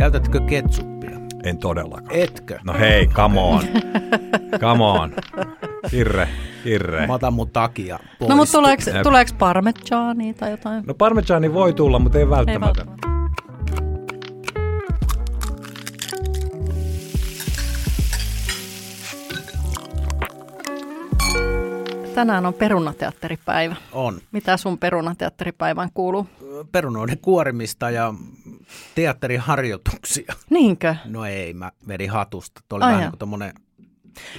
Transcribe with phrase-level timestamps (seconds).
[0.00, 1.10] Käytätkö ketsuppia?
[1.44, 2.16] En todellakaan.
[2.16, 2.58] Etkö?
[2.64, 3.62] No hei, come on.
[4.60, 5.12] come on.
[5.92, 6.28] Hirre,
[6.64, 7.06] hirre.
[7.06, 8.28] Mä otan mun takia pois.
[8.28, 10.84] No mutta tuleeko, tuleeko parmigiani tai jotain?
[10.86, 12.86] No parmigiani voi tulla, mutta ei Ei välttämättä.
[12.86, 13.10] välttämättä.
[22.14, 23.76] Tänään on perunateatteripäivä.
[23.92, 24.20] On.
[24.32, 26.26] Mitä sun perunateatteripäivään kuuluu?
[26.72, 28.14] Perunoiden kuorimista ja
[28.94, 30.34] teatteriharjoituksia.
[30.50, 30.96] Niinkö?
[31.04, 32.60] No ei, mä vedin hatusta.
[32.68, 33.52] Tuo oli Ai vähän niin kuin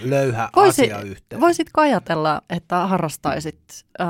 [0.03, 1.41] löyhä Voisi, asia yhteen.
[1.41, 4.07] voisitko ajatella, että harrastaisit äh,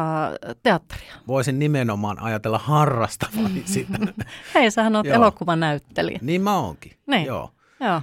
[0.64, 1.14] teatteria?
[1.28, 3.98] Voisin nimenomaan ajatella harrastavani sitä.
[4.56, 5.16] Hei, sähän oot Joo.
[5.16, 6.20] elokuvanäyttelijä.
[6.22, 6.92] niin mä oonkin.
[7.08, 7.26] Niin.
[7.26, 7.52] Joo.
[7.80, 8.02] Joo.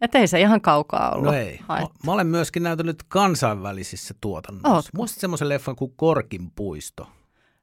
[0.00, 1.24] Et ei se ihan kaukaa ollut.
[1.24, 1.60] No ei.
[1.68, 4.68] Mä, mä olen myöskin näytellyt kansainvälisissä tuotannoissa.
[4.70, 4.90] Ootko?
[4.96, 7.08] Muistat semmoisen leffan kuin Korkin puisto?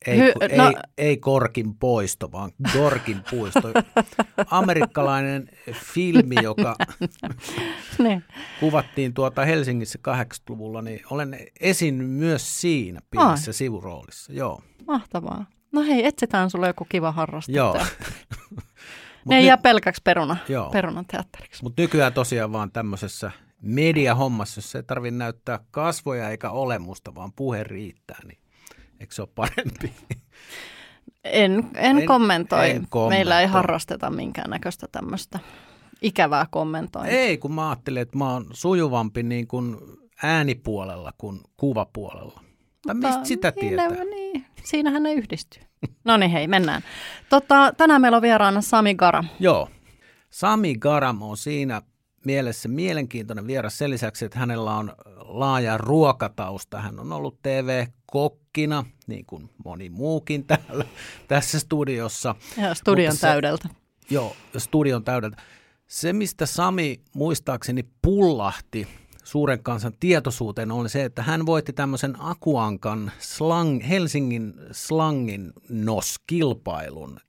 [0.07, 3.61] Ei, Hy- Hy, no- ei, ei Korkin poisto, vaan Gorkin puisto.
[4.47, 6.75] Amerikkalainen filmi, joka
[8.03, 8.23] niin.
[8.59, 14.33] kuvattiin tuota Helsingissä 80-luvulla, niin olen esin myös siinä pienessä sivuroolissa.
[14.33, 14.61] Joo.
[14.87, 15.45] Mahtavaa.
[15.71, 17.55] No hei, etsitään sulle joku kiva harrastus.
[17.55, 17.77] Joo.
[19.25, 20.69] Ne ei nyt- jää pelkäksi peruna, Joo.
[20.69, 21.63] perunateatteriksi.
[21.63, 27.63] Mutta nykyään tosiaan vaan tämmöisessä mediahommassa, jossa ei tarvitse näyttää kasvoja eikä olemusta, vaan puhe
[27.63, 28.37] riittää, niin
[29.01, 29.93] eikö se ole parempi?
[31.23, 32.69] En, en, En- kommentoi.
[32.69, 33.09] en kommentoi.
[33.09, 35.39] Meillä ei harrasteta minkäännäköistä tämmöistä
[36.01, 37.19] ikävää kommentointia.
[37.19, 39.77] ei, kun mä ajattelin, että mä oon sujuvampi niin kuin
[40.23, 42.41] äänipuolella kuin kuvapuolella.
[42.87, 43.89] Tai mistä sitä niin, tietää?
[43.89, 45.63] ne- Niin, siinähän ne yhdistyy.
[46.05, 46.81] No niin, hei, mennään.
[47.29, 49.23] Tota, tänään meillä on vieraana Sami Gara.
[49.39, 49.69] Joo.
[50.29, 51.81] Sami Garam on siinä
[52.25, 56.81] mielessä mielenkiintoinen vieras sen lisäksi, että hänellä on laaja ruokatausta.
[56.81, 60.85] Hän on ollut TV-kokkina, niin kuin moni muukin täällä
[61.27, 62.35] tässä studiossa.
[62.57, 63.69] Ja studion Mutta se- täydeltä.
[64.09, 65.37] Joo, studion täydeltä.
[65.87, 68.87] Se, mistä Sami muistaakseni pullahti
[69.23, 77.19] suuren kansan tietoisuuteen, oli se, että hän voitti tämmöisen Akuankan slang, Helsingin slangin nos-kilpailun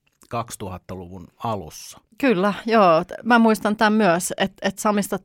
[0.63, 1.99] 2000-luvun alussa.
[2.19, 3.05] Kyllä, joo.
[3.25, 5.19] Mä muistan tämän myös, että, että Samista,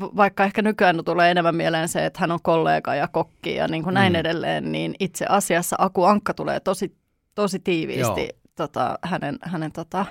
[0.00, 3.82] vaikka ehkä nykyään tulee enemmän mieleen se, että hän on kollega ja kokki ja niin
[3.82, 4.18] kuin näin Mm.
[4.18, 6.96] edelleen, niin itse asiassa Aku Ankka tulee tosi,
[7.34, 8.38] tosi tiiviisti Joo.
[8.56, 10.06] tota, hänen, hänen, tota,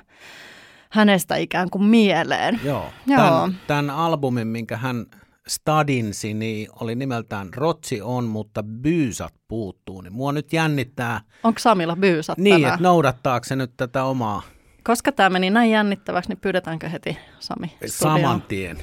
[0.92, 2.60] hänestä ikään kuin mieleen.
[2.64, 2.86] Joo.
[3.08, 3.18] Joo.
[3.18, 5.06] Tämän, tämän albumin, minkä hän
[5.48, 10.02] stadinsi, niin oli nimeltään Rotsi on, mutta byysat puuttuu.
[10.02, 12.74] Niin mua nyt jännittää Onko Samilla byysat niin, tänään?
[12.74, 14.42] että noudattaako se nyt tätä omaa
[14.84, 18.20] Koska tämä meni näin jännittäväksi, niin pyydetäänkö heti Sami studioon?
[18.22, 18.78] saman tien.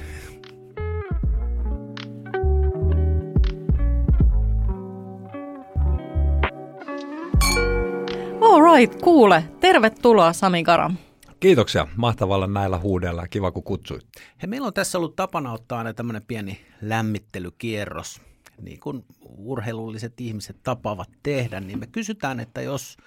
[8.41, 9.43] All right, kuule.
[9.59, 10.95] Tervetuloa Sami Garam.
[11.39, 11.87] Kiitoksia.
[11.95, 13.27] Mahtavalla näillä huudella.
[13.27, 14.05] Kiva, kun kutsuit.
[14.41, 18.21] He, meillä on tässä ollut tapana ottaa aina tämmöinen pieni lämmittelykierros,
[18.61, 19.05] niin kuin
[19.37, 22.97] urheilulliset ihmiset tapaavat tehdä, niin me kysytään, että jos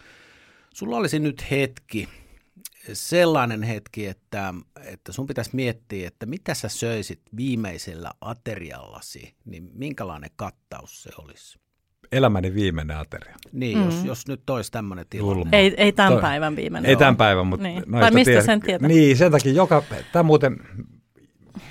[0.74, 2.08] sulla olisi nyt hetki,
[2.92, 4.54] sellainen hetki, että,
[4.84, 11.61] että sun pitäisi miettiä, että mitä sä söisit viimeisellä ateriallasi, niin minkälainen kattaus se olisi?
[12.12, 13.36] Elämäni viimeinen ateria.
[13.52, 13.84] Niin, mm.
[13.84, 15.34] jos, jos nyt olisi tämmöinen tilanne.
[15.38, 15.50] Julma.
[15.52, 16.88] Ei, ei tämän Toi- päivän viimeinen.
[16.88, 16.98] Ei ole.
[16.98, 17.84] tämän päivän, mutta Niin.
[17.90, 18.88] Tai mistä tiedät- sen tietää?
[18.88, 19.82] Niin, sen takia joka,
[20.12, 20.56] tämä muuten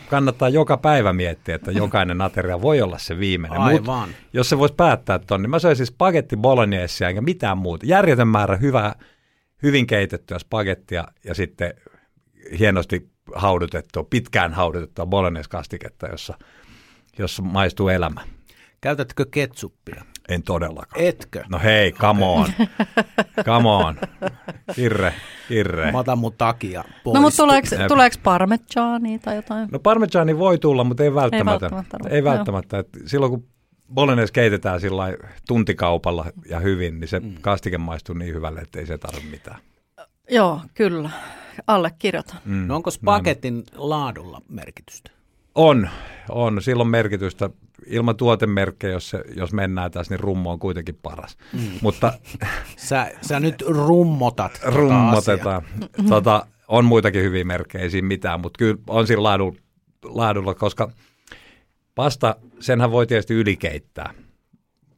[0.09, 3.61] kannattaa joka päivä miettiä, että jokainen ateria voi olla se viimeinen.
[3.61, 4.09] Mut Aivan.
[4.33, 7.85] jos se voisi päättää ton, niin mä söisin spagetti bolognese enkä mitään muuta.
[7.85, 8.95] Järjetön määrä hyvää,
[9.63, 11.73] hyvin keitettyä spagettia ja sitten
[12.59, 16.33] hienosti haudutettua, pitkään haudutettua bolognese-kastiketta, jossa,
[17.19, 18.21] jossa maistuu elämä.
[18.81, 20.05] Käytätkö ketsuppia?
[20.29, 21.05] En todellakaan.
[21.05, 21.43] Etkö?
[21.49, 22.47] No hei, come on.
[23.45, 23.97] Come on.
[24.77, 25.13] Hirre,
[25.49, 25.91] hirre.
[25.91, 27.13] Mä otan mun takia pois.
[27.15, 29.69] No mutta tuleeko, tuleeko parmigiani tai jotain?
[29.71, 31.65] No parmigiani voi tulla, mutta ei välttämättä.
[31.65, 32.15] Ei välttämättä.
[32.15, 32.79] Ei välttämättä.
[32.79, 33.47] Et silloin kun
[33.93, 35.03] bolognese keitetään sillä
[35.47, 37.35] tuntikaupalla ja hyvin, niin se mm.
[37.41, 39.59] kastike maistuu niin hyvälle, että ei se tarvitse mitään.
[40.29, 41.09] Joo, kyllä.
[41.67, 42.37] Allekirjoitan.
[42.45, 42.67] Mm.
[42.67, 45.11] No onko spagetin laadulla merkitystä?
[45.55, 45.89] On,
[46.29, 46.61] on.
[46.61, 47.49] Silloin merkitystä.
[47.85, 51.37] Ilman tuotemerkkejä, jos, se, jos mennään tässä, niin rummo on kuitenkin paras.
[51.53, 51.59] Mm.
[51.81, 52.13] Mutta
[52.77, 54.51] Sä, sä nyt rummotat.
[54.53, 55.61] tota rummotetaan.
[56.09, 59.57] Tota, on muitakin hyviä merkkejä, ei siinä mitään, mutta kyllä on siinä laadulla,
[60.03, 60.91] laadulla, koska
[61.95, 64.13] pasta, senhän voi tietysti ylikeittää.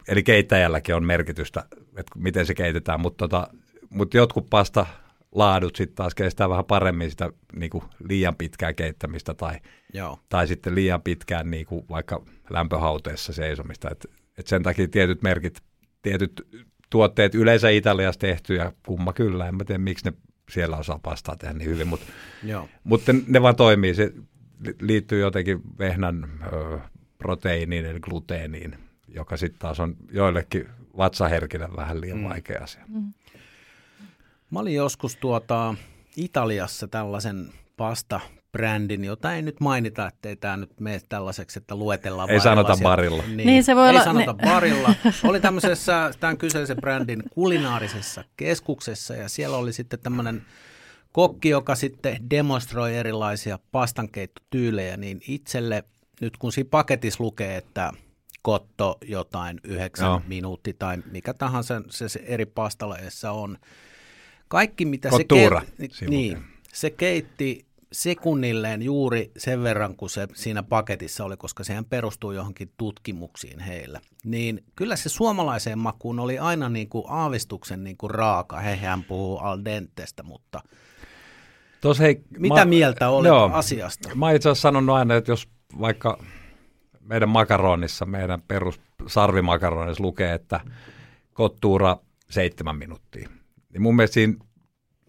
[0.08, 1.64] Eli keittäjälläkin on merkitystä,
[1.96, 3.48] että miten se keitetään, mutta tota,
[3.90, 4.86] mutta jotkut pasta
[5.34, 9.58] laadut sitten taas kestää vähän paremmin sitä niin kuin liian pitkää keittämistä tai,
[9.92, 10.18] Joo.
[10.28, 13.88] tai sitten liian pitkään niin kuin vaikka lämpöhauteessa seisomista.
[13.90, 14.06] Et,
[14.38, 15.60] et sen takia tietyt merkit,
[16.02, 16.48] tietyt
[16.90, 20.12] tuotteet yleensä Italiassa tehty ja kumma kyllä, en mä tiedä miksi ne
[20.50, 22.06] siellä osaa pastaa tehdä niin hyvin, mutta,
[22.42, 22.68] Joo.
[22.84, 23.94] mutta ne vaan toimii.
[23.94, 24.12] Se
[24.64, 26.78] li- liittyy jotenkin vehnän ö,
[27.18, 28.78] proteiiniin eli gluteeniin,
[29.08, 32.24] joka sitten taas on joillekin vatsaherkille vähän liian Mm.
[32.24, 32.84] vaikea asia.
[34.50, 35.74] Mä olin joskus tuota
[36.16, 42.40] Italiassa tällaisen pasta-brändin, jota ei nyt mainita, ettei tämä nyt mene tällaiseksi, että luetellaan Ei
[42.40, 43.22] sanota barilla.
[43.26, 44.94] Niin, Niin, se voi ei olla- sanota ne- barilla.
[45.24, 50.42] Oli tämmöisessä tämän kyseisen brändin kulinaarisessa keskuksessa ja siellä oli sitten tämmöinen
[51.12, 55.84] kokki, joka sitten demonstroi erilaisia pastankeittotyylejä, niin itselle
[56.20, 57.92] nyt kun siinä paketissa lukee, että
[58.42, 60.22] kotto jotain yhdeksän Joo.
[60.26, 63.58] minuutti tai mikä tahansa se, se eri pastalajeissa on.
[64.54, 71.24] Kaikki mitä se, ke- niin, se keitti sekunnilleen juuri sen verran kuin se siinä paketissa
[71.24, 74.00] oli, koska sehän perustuu johonkin tutkimuksiin heillä.
[74.24, 78.60] Niin kyllä se suomalaiseen makuun oli aina niin kuin aavistuksen niin kuin raaka.
[78.60, 80.60] Hehän puhuu al dentestä, mutta
[81.80, 83.50] Tos, hei, mitä mä- mieltä olet Joo.
[83.52, 84.14] asiasta?
[84.14, 85.48] Mä itse asiassa sanonut aina, että jos
[85.80, 86.18] vaikka
[87.00, 90.60] meidän makaronissa, meidän perus sarvimakaronissa lukee, että
[91.32, 91.96] kottuura
[92.30, 93.28] seitsemän minuuttia,
[93.74, 94.34] niin mun mielestä siinä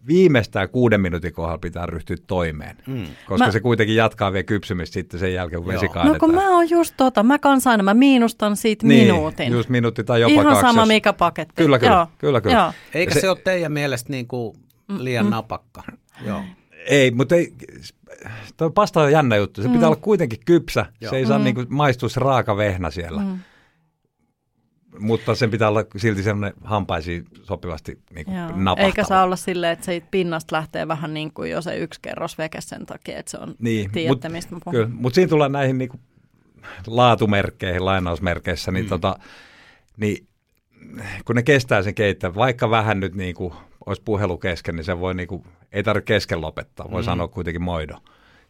[0.06, 3.06] viimeistään kuuden minuutin kohdalla pitää ryhtyä toimeen, Mm.
[3.26, 5.80] koska Mä- se kuitenkin jatkaa vielä kypsymistä sitten sen jälkeen, kun Joo.
[5.80, 6.14] vesi No, kaadetaan.
[6.14, 9.52] No kun mä oon just tota, mä kans aina, mä miinustan siitä niin, minuutin.
[9.52, 10.60] Just minuutti tai jopa Ihan kaksi.
[10.60, 11.54] sama jos- mikä paketti.
[11.62, 12.06] Kyllä, kyllä, Joo.
[12.18, 12.56] kyllä, kyllä.
[12.56, 12.72] Joo.
[12.94, 14.56] Eikä se, se- ole teidän mielestä niin kuin
[14.98, 15.82] liian napakka?
[16.26, 16.42] Joo.
[16.88, 17.52] Ei, mutta ei,
[18.56, 19.62] toi pasta on jännä juttu.
[19.62, 20.86] Se pitää olla kuitenkin kypsä.
[21.00, 21.10] Joo.
[21.10, 23.20] Se ei saa niinku maistua se raaka vehnä siellä.
[23.22, 23.38] Mm.
[24.98, 28.46] Mutta sen pitää olla silti semmoinen hampaisiin sopivasti niinku Joo.
[28.54, 28.86] napahtava.
[28.86, 32.38] Eikä saa olla silleen, että siitä pinnasta lähtee vähän niin kuin jo se yksi kerros
[32.38, 34.74] veke sen takia, että se on, Niin, tiedätte mut- mistä mä puhun.
[34.76, 36.00] Kyllä, mutta siinä tullaan näihin niinku
[36.86, 38.88] laatumerkkeihin, lainausmerkeissä, niin, Mm.
[38.88, 39.18] tota,
[39.96, 40.26] niin
[41.24, 43.54] kun ne kestää sen keittää, vaikka vähän nyt niinku
[43.86, 47.04] olisi puhelu kesken, niin se voi niinku, ei tarvitse kesken lopettaa, voi Mm.
[47.06, 47.94] sanoa kuitenkin moido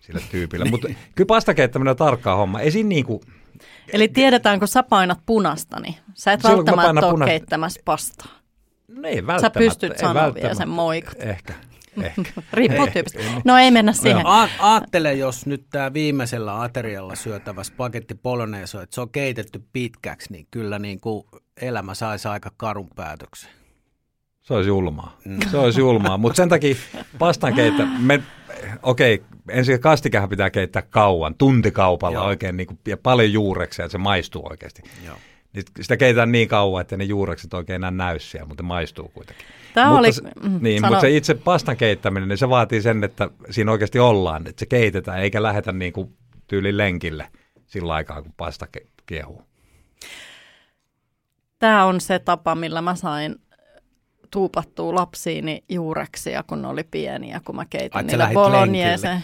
[0.01, 0.65] sille tyypille.
[0.71, 2.61] Mutta kyllä pastakeittäminen on tarkkaa homma.
[2.61, 3.21] Ei siinä niinku,
[3.93, 8.27] Eli tiedetään, kun sä painat punasta, niin sä et Silloin, välttämättä ole punaista- keittämässä pastaa.
[8.89, 9.59] no ei Sä välttämättä.
[9.59, 11.15] pystyt ei sanoa vielä sen moikot.
[11.19, 11.55] Ehkä,
[12.03, 12.43] ehkä.
[12.53, 13.19] Riippuu Ei, tyypistä.
[13.19, 14.27] ei, No ei mennä siihen.
[14.27, 20.33] A- aattele, jos nyt tämä viimeisellä aterialla syötävä spagetti poloneiso, että se on keitetty pitkäksi,
[20.33, 21.25] niin kyllä niin kuin
[21.61, 23.51] elämä saisi aika karun päätöksen.
[24.43, 25.17] Se olisi julmaa.
[25.25, 25.39] Mm.
[25.51, 26.75] Se olisi julmaa, mutta sen takia
[27.19, 28.23] pastan keittä, me,
[28.83, 32.27] okei, ensin kastikehän pitää keittää kauan, tuntikaupalla Joo.
[32.27, 34.83] oikein niin kuin, ja paljon juureksia, että se maistuu oikeasti.
[35.05, 35.17] Joo.
[35.53, 39.47] Niin sitä keitetään niin kauan, että ne juurekset oikein enää näy siellä, mutta maistuu kuitenkin.
[39.75, 40.91] Tämä mutta oli, se, mm, niin, sano.
[40.91, 44.67] mutta se itse pastan keittäminen, niin se vaatii sen, että siinä oikeasti ollaan, että se
[44.67, 46.17] keitetään, eikä lähetä niin kuin
[46.47, 47.31] tyylin lenkille
[47.67, 49.43] sillä aikaa, kun pasta ke- kiehuu.
[51.59, 53.37] Tämä on se tapa, millä mä sain
[54.31, 59.23] tuupattua lapsiini juureksia, kun ne oli pieniä, kun mä Ai, keitin sä niille bolognese.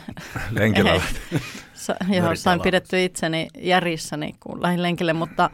[0.51, 0.93] Lenkillä.
[0.95, 1.01] Ei.
[1.75, 5.51] Sa- joo, sain pidetty itseni järissäni, kun lähdin lenkille, mutta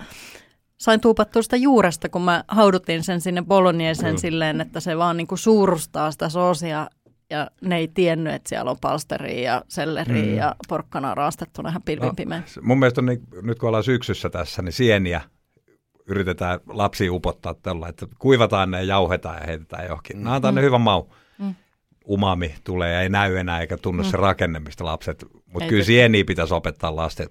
[0.79, 4.19] sain tuupattua sitä juuresta, kun mä haudutin sen sinne bolognesen Kyllä.
[4.19, 6.89] silleen, että se vaan niinku suurustaa sitä soosia
[7.31, 10.37] ja ne ei tiennyt, että siellä on palsteria ja selleriä Mm.
[10.37, 14.63] ja porkkana raastettuna ihan pilvin No, Mun mielestä on niin, nyt kun ollaan syksyssä tässä,
[14.63, 15.21] niin sieniä
[16.09, 20.19] yritetään lapsia upottaa tällä, että kuivataan ne ja jauhetaan ja heitetään johonkin.
[20.19, 20.27] Mm.
[20.27, 21.05] Antaa ne hyvän mau.
[21.39, 21.55] Mm.
[22.11, 24.09] Umami tulee ja ei näy enää eikä tunnu mm.
[24.11, 27.29] se rakenne, mistä lapset, mutta kyllä sieniä pitäisi opettaa lasten,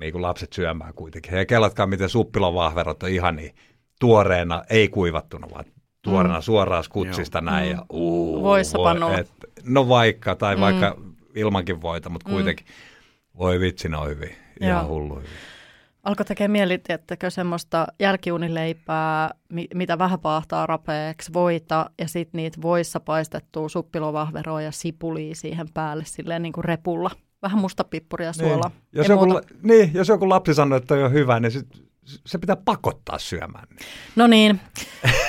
[0.00, 1.34] niin kuin lapset syömään kuitenkin.
[1.34, 3.54] Ja kellatkaa, miten suppilon vahverot on ihan niin
[4.00, 5.64] tuoreena, ei kuivattuna, vaan
[6.02, 6.42] tuoreena mm.
[6.42, 7.66] suoraan skutsista näin.
[7.68, 7.72] Mm.
[7.72, 9.30] Ja, uu, Voissa voi- et-
[9.64, 10.60] No vaikka, tai Mm.
[10.60, 10.96] vaikka
[11.34, 12.34] ilmankin voita, mutta Mm.
[12.34, 12.66] kuitenkin.
[13.38, 14.30] Voi vitsi, ne on hyvin.
[14.60, 14.88] Ihan Joo.
[14.94, 15.28] hullu hyvin.
[16.04, 22.62] Alkoi tekee mieli, tiettäkö, semmoista jälkiunileipää, mi- mitä vähän paahtaa rapeeksi, voita ja sitten niitä
[22.62, 27.10] voissa paistettua suppilovahveroa ja sipulia siihen päälle silleen niin kuin repulla.
[27.42, 28.68] Vähän mustapippuria suolaa.
[28.68, 28.82] Niin.
[28.92, 29.48] Jos, joku, muuta.
[29.62, 31.66] niin, jos joku lapsi sanoo, että on hyvä, niin sit,
[32.26, 33.64] se pitää pakottaa syömään.
[34.16, 34.60] No niin,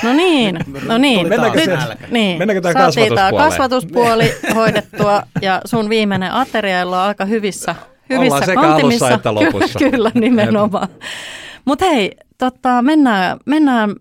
[0.04, 1.28] no niin, no niin.
[1.30, 2.38] Mennäänkö Nyt, se- niin.
[2.38, 3.36] mennäänkö tää kasvatuspuoleen?
[3.50, 7.76] kasvatuspuoli hoidettua ja sun viimeinen ateria on aika hyvissä,
[8.12, 9.06] hyvissä Ollaan sekä kantimissa.
[9.06, 9.80] alussa että lopussa.
[9.80, 10.88] Kyllä, kyllä nimenomaan.
[11.66, 13.96] Mutta hei, tota, mennään, mennään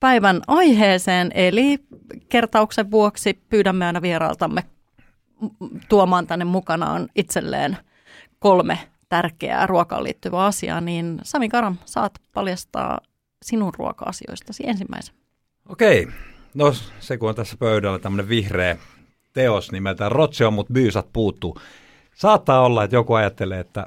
[0.00, 1.78] päivän aiheeseen, eli
[2.28, 4.62] kertauksen vuoksi pyydämme aina vieraaltamme
[5.88, 7.76] tuomaan tänne mukanaan itselleen
[8.38, 8.78] kolme
[9.08, 13.00] tärkeää ruokaan liittyvää asiaa, niin Sami Karam, saat paljastaa
[13.42, 15.14] sinun ruoka-asioistasi ensimmäisen.
[15.68, 16.08] Okei,
[16.54, 18.76] no se kun on tässä pöydällä tämmöinen vihreä
[19.32, 21.60] teos nimeltään Rotsio, mutta byysat puuttuu.
[22.16, 23.86] Saattaa olla, että joku ajattelee, että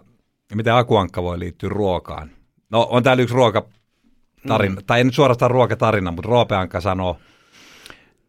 [0.55, 2.31] miten akuankka voi liittyä ruokaan.
[2.69, 4.85] No on täällä yksi ruokatarina, mm.
[4.87, 7.17] tai ei nyt suorastaan ruokatarina, mutta Roope Ankka sanoo,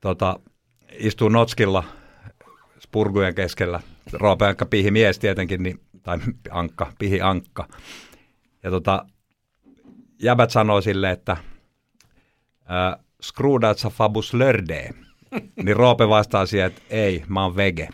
[0.00, 0.40] tota,
[0.98, 1.84] istuu Notskilla
[2.78, 3.80] spurgujen keskellä.
[4.12, 6.18] Roope Ankka pihi mies tietenkin, niin, tai
[6.50, 7.68] Ankka, pihi Ankka.
[8.62, 9.06] Ja tota,
[10.22, 14.90] jäbät sanoo sille, että äh, skruudatsa fabus lördee.
[15.64, 17.88] niin Roope vastaa siihen, että ei, mä oon vege.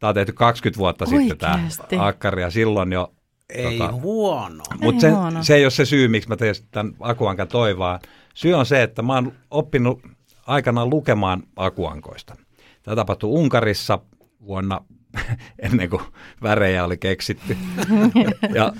[0.00, 1.82] Tämä on tehty 20 vuotta sitten Oikeasti?
[1.88, 3.12] tämä akkari ja silloin jo
[3.50, 4.64] Ei Tota, huono.
[4.80, 5.42] mutta se, huono.
[5.42, 8.00] se ei ole se syy, miksi mä tein tämän Akuankan toivaan.
[8.34, 10.02] Syy on se, että mä oon oppinut
[10.46, 12.36] aikanaan lukemaan Akuankoista.
[12.82, 13.98] Tämä tapahtui Unkarissa
[14.46, 14.80] vuonna
[15.58, 16.02] ennen kuin
[16.42, 17.56] värejä oli keksitty.
[18.54, 18.72] ja,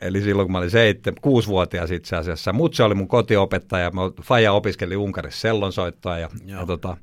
[0.00, 2.52] eli silloin, kun mä olin seitsemän, kuusivuotias itse asiassa.
[2.52, 3.90] Mut se oli mun kotiopettaja.
[3.90, 6.18] Mä, Faija opiskeli Unkarissa sellonsoittoa.
[6.18, 6.96] Ja, ja tota,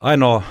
[0.00, 0.42] ainoa,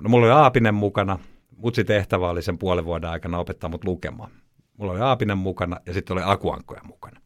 [0.00, 1.18] no mulla oli Aapinen mukana.
[1.56, 4.30] Mutsi tehtävä oli sen puolen vuoden aikana opettaa mut lukemaan.
[4.76, 7.20] Mulla oli Aapinen mukana ja sitten oli Akuankkoja mukana.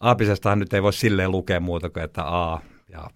[0.00, 2.58] Aapisestahan nyt ei voi silleen lukea muuta kuin, että A.
[2.88, 3.10] Ja,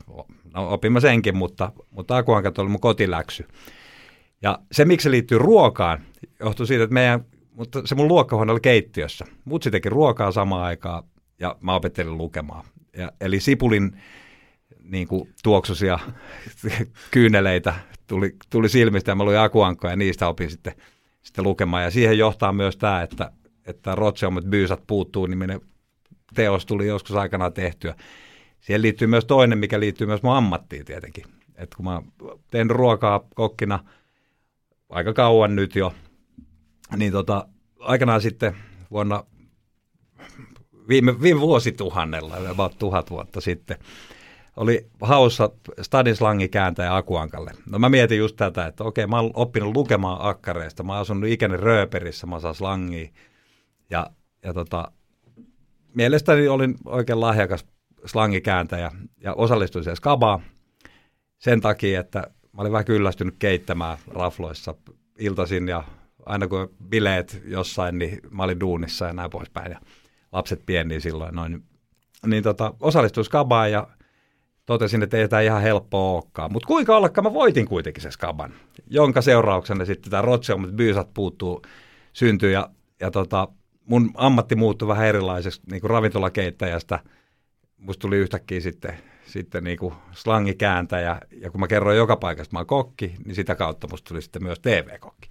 [0.54, 3.48] no, opin mä senkin, mutta, mutta Akuankat oli mun kotiläksy.
[4.42, 5.98] Ja se, miksi se liittyy ruokaan,
[6.40, 9.24] johtuu siitä, että meidän, mutta se mun luokkahuone oli keittiössä.
[9.44, 11.02] Mutsi teki ruokaa samaan aikaan
[11.40, 12.64] ja mä opettelin lukemaan.
[12.96, 14.00] Ja, eli sipulin
[14.88, 15.98] niin kuin, tuoksusia
[17.10, 17.74] kyyneleitä
[18.06, 20.72] tuli, tuli silmistä ja mä luin akuankkoja ja niistä opin sitten,
[21.22, 21.82] sitten lukemaan.
[21.82, 23.32] Ja siihen johtaa myös tämä, että,
[23.66, 25.60] että Rotseomet byysat puuttuu, niminen
[26.34, 27.94] teos tuli joskus aikanaan tehtyä.
[28.60, 31.24] Siihen liittyy myös toinen, mikä liittyy myös mun ammattiin tietenkin.
[31.56, 32.02] Et kun mä
[32.50, 33.84] teen ruokaa kokkina
[34.88, 35.94] aika kauan nyt jo,
[36.96, 38.56] niin tota, aikanaan sitten
[38.90, 39.24] vuonna
[40.88, 43.78] viime, viime vuosituhannella, about tuhat vuotta sitten,
[44.58, 45.50] oli haussa
[45.82, 47.50] Stadin slangi kääntäjä Akuankalle.
[47.70, 51.30] No mä mietin just tätä, että okei, mä oon oppinut lukemaan akkareista, mä oon asunut
[51.30, 53.08] ikäni rööperissä, mä saan slangia.
[53.90, 54.10] Ja,
[54.44, 54.92] ja tota,
[55.94, 57.66] mielestäni olin oikein lahjakas
[58.06, 60.40] slangikääntäjä ja osallistuin siihen skabaan
[61.38, 62.18] sen takia, että
[62.52, 64.74] mä olin vähän kyllästynyt keittämään rafloissa
[65.18, 65.84] iltaisin ja
[66.26, 69.72] aina kun bileet jossain, niin mä olin duunissa ja näin poispäin.
[69.72, 69.80] Ja
[70.32, 71.62] lapset pieniä silloin noin.
[72.26, 73.88] Niin tota, osallistuin skabaan ja
[74.68, 76.52] totesin, että ei tämä ihan helppoa olekaan.
[76.52, 78.54] Mutta kuinka ollakaan mä voitin kuitenkin se skaban,
[78.86, 81.62] jonka seurauksena sitten tämä Rotseomet byysat puuttuu,
[82.12, 82.70] syntyi ja,
[83.00, 83.48] ja tota,
[83.84, 86.98] mun ammatti muuttui vähän erilaiseksi niin kuin ravintolakeittäjästä.
[87.78, 92.54] Musta tuli yhtäkkiä sitten, sitten niin kuin slangikääntäjä ja kun mä kerroin joka paikasta, että
[92.54, 95.30] mä oon kokki, niin sitä kautta musta tuli sitten myös TV-kokki.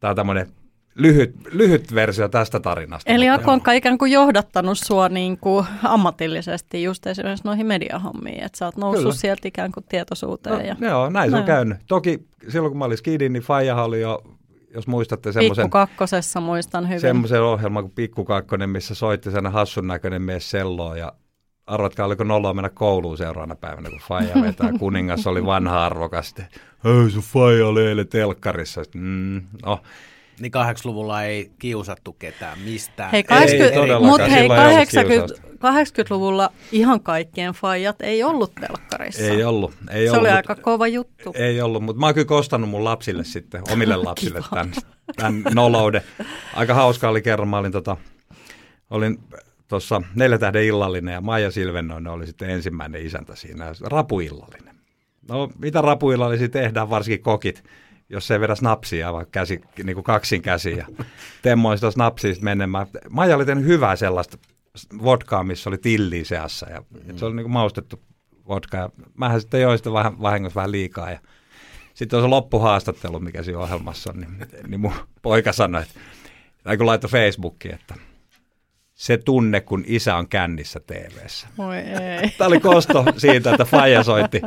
[0.00, 0.52] Tämä on tämmöinen
[0.98, 3.12] lyhyt, lyhyt versio tästä tarinasta.
[3.12, 8.64] Eli Akonka ikään kuin johdattanut sua niin kuin ammatillisesti just esimerkiksi noihin mediahommiin, että sä
[8.64, 9.14] oot noussut Kyllä.
[9.14, 10.56] sieltä ikään kuin tietoisuuteen.
[10.58, 11.78] No, ja joo, näin se on käynyt.
[11.88, 14.22] Toki silloin kun mä olin skidin, niin Fajahan oli jo,
[14.74, 17.00] jos muistatte semmoisen Pikku kakkosessa muistan hyvin.
[17.00, 21.12] semmoisen ohjelman kuin Pikku Kakkonen, missä soitti sen hassun näköinen mies selloa ja
[21.66, 24.72] arvatkaa, oliko noloa mennä kouluun seuraavana päivänä, kun Faija vetää.
[24.78, 26.34] Kuningas oli vanha arvokas.
[26.84, 28.84] Hei, sun Faija oli eilen telkkarissa.
[28.84, 29.80] Sitten, Mm, no,
[30.40, 33.10] Niin 80-luvulla ei kiusattu ketään mistään.
[33.10, 35.46] Hei, Ei 80, todellakaan, mutta hei, silloin ei ollut 80, kiusausta.
[36.10, 39.22] 80-luvulla ihan kaikkien faijat ei ollut telkkarissa.
[39.22, 39.72] ei ollut.
[39.90, 41.32] Ei Se ollut, oli mut- aika kova juttu.
[41.36, 44.72] Ei ollut, mutta mä oon kyllä kostanut mun lapsille sitten, omille lapsille tämän,
[45.16, 46.02] tämän nolouden.
[46.54, 47.96] Aika hauska oli kerran, mä olin tota,
[48.90, 49.18] olin
[49.68, 54.76] tuossa neljä tähden illallinen ja Maija Silvennoinen oli sitten ensimmäinen isäntä siinä, rapuillallinen.
[55.28, 57.64] No mitä rapuillallisia tehdään, varsinkin kokit,
[58.08, 60.86] jos se vedä snapsia vaan käsi, niin kuin kaksin käsiin ja
[61.42, 62.86] temmoin sitä snapsia sitten menemään.
[63.10, 64.38] Maija oli tehnyt hyvää sellaista
[65.02, 67.16] vodkaa, missä oli tilliä seassa ja mm.
[67.16, 68.02] se oli niin kuin maustettu
[68.48, 71.18] vodka ja mähän sitten join sitä vähän, vahingossa vähän liikaa ja
[71.94, 75.94] sitten on se loppuhaastattelu, mikä siinä ohjelmassa on, niin, niin mun poika sanoi, että,
[76.62, 77.94] tai kun laittoi Facebookiin, että
[78.94, 80.80] se tunne, kun isä on kännissä
[81.72, 82.30] ei.
[82.38, 84.40] Tämä oli kosto siitä, että Faija soitti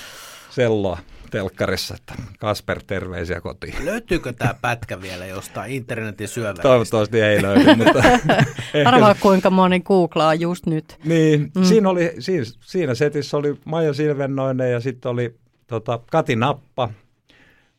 [0.50, 0.98] selloa
[1.32, 3.74] telkkarissa, että Kasper, terveisiä kotiin.
[3.84, 6.62] Löytyykö tämä pätkä vielä jostain internetin syövästä?
[6.62, 8.02] Toivottavasti ei löydy, mutta
[8.86, 10.98] Arvaa kuinka moni googlaa just nyt.
[11.04, 11.64] Niin, mm.
[11.64, 15.34] siinä, oli, siinä, siinä setissä oli Maija Silvennoinen ja sitten oli
[15.66, 16.88] tota, Kati Nappa,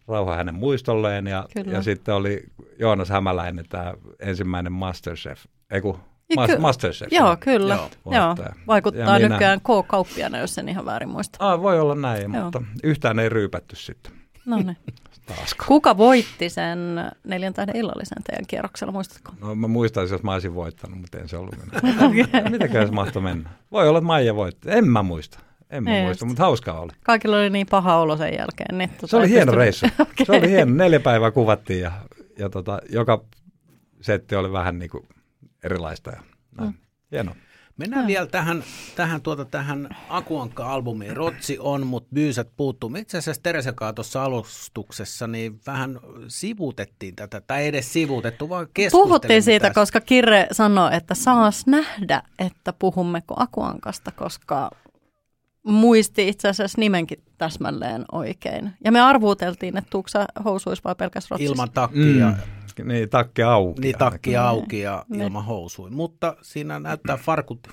[0.08, 1.72] rauha hänen muistolleen, ja, Kyllä.
[1.72, 2.44] ja sitten oli
[2.80, 6.00] Joonas Hämäläinen, tämä ensimmäinen Masterchef, ei kun,
[6.48, 7.08] ky- Masterchef.
[7.12, 7.76] Joo, kyllä.
[7.76, 8.36] Joo, Joo.
[8.68, 11.38] Vaikuttaa minä- nykyään K-kauppiana, jos en ihan väärin muista.
[11.52, 12.44] Ah, voi olla näin, Joo.
[12.44, 14.12] mutta yhtään ei ryypätty sitten
[14.46, 14.78] No niin.
[15.36, 15.68] taaskaan.
[15.68, 16.80] Kuka voitti sen
[17.24, 19.32] neljän tähden illallisen teidän kierroksella, muistatko?
[19.42, 22.10] No mä muistaisin, jos mä olisin voittanut, mutta en se ollut minä.
[22.50, 23.50] Mitäköhän se mahtoi mennä?
[23.72, 24.70] Voi olla, että Maija voitti.
[24.72, 25.40] En mä muista.
[25.70, 26.28] En mä Ei muista, just.
[26.30, 26.92] mutta hauskaa oli.
[27.04, 28.78] Kaikilla oli niin paha olo sen jälkeen.
[28.78, 29.86] Niin tota Se oli hieno pystynyt- reissu.
[30.26, 30.76] Se oli hieno.
[30.76, 31.92] Neljä päivää kuvattiin ja,
[32.38, 33.22] ja tota, joka
[34.02, 35.08] setti oli vähän niin kuin
[35.64, 36.12] erilaista.
[36.12, 36.24] Ja
[36.58, 36.70] näin.
[36.70, 36.78] Mm.
[37.12, 37.36] Hieno.
[37.78, 38.64] Mennään vielä tähän,
[38.96, 41.18] tähän, tuota, tähän Akuankka-albumiin.
[41.18, 42.96] Rotsi on, mutta byysät puuttuu.
[42.96, 49.44] Itse asiassa Teresekaa tuossa alustuksessa niin vähän sivutettiin tätä, tai ei edes sivutettu, vaan Puhuttiin
[49.44, 49.82] siitä, tästä.
[49.82, 54.72] koska Kirre sanoi, että saas nähdä, että puhummeko Akuankasta, koska
[55.64, 58.72] muisti itse asiassa nimenkin täsmälleen oikein.
[58.84, 61.52] Ja me arvuuteltiin, että tuuksa housuis vai pelkäs rotsissa.
[61.54, 62.30] Ilman takkia.
[62.30, 62.88] Mm.
[62.88, 63.82] Niin, takki auki.
[63.82, 65.22] Niin, takki auki ja Niin.
[65.22, 65.94] ilman housuin.
[65.94, 67.68] Mutta siinä näyttää farkut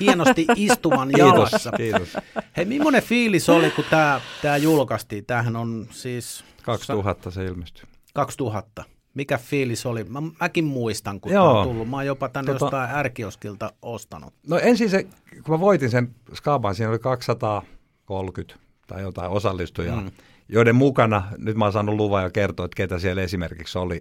[0.00, 1.72] hienosti istuvan Kiitos, jalassa.
[1.76, 2.16] kiitos.
[2.56, 5.24] Hei, millainen fiilis oli, kun tämä tää julkaistiin?
[5.26, 7.84] Tämähän on siis 2000 se ilmestyi.
[8.14, 8.84] 2000.
[9.16, 10.04] Mikä fiilis oli?
[10.04, 11.60] Mä, mäkin muistan, kun tämä Joo.
[11.60, 11.90] on tullut.
[11.90, 14.34] Mä oon jopa tänne Tota- jostain ärkioskilta ostanut.
[14.48, 15.06] No ensin se,
[15.44, 20.10] kun mä voitin sen skaaban, siinä oli 230 tai jotain osallistujaa, mm.
[20.48, 24.00] joiden mukana, nyt mä oon saanut luvan jo kertoa, että ketä siellä esimerkiksi oli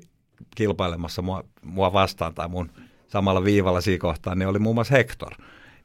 [0.56, 2.72] kilpailemassa mua, mua vastaan tai mun
[3.08, 5.34] samalla viivalla siinä kohtaa, niin oli muun muassa Hector,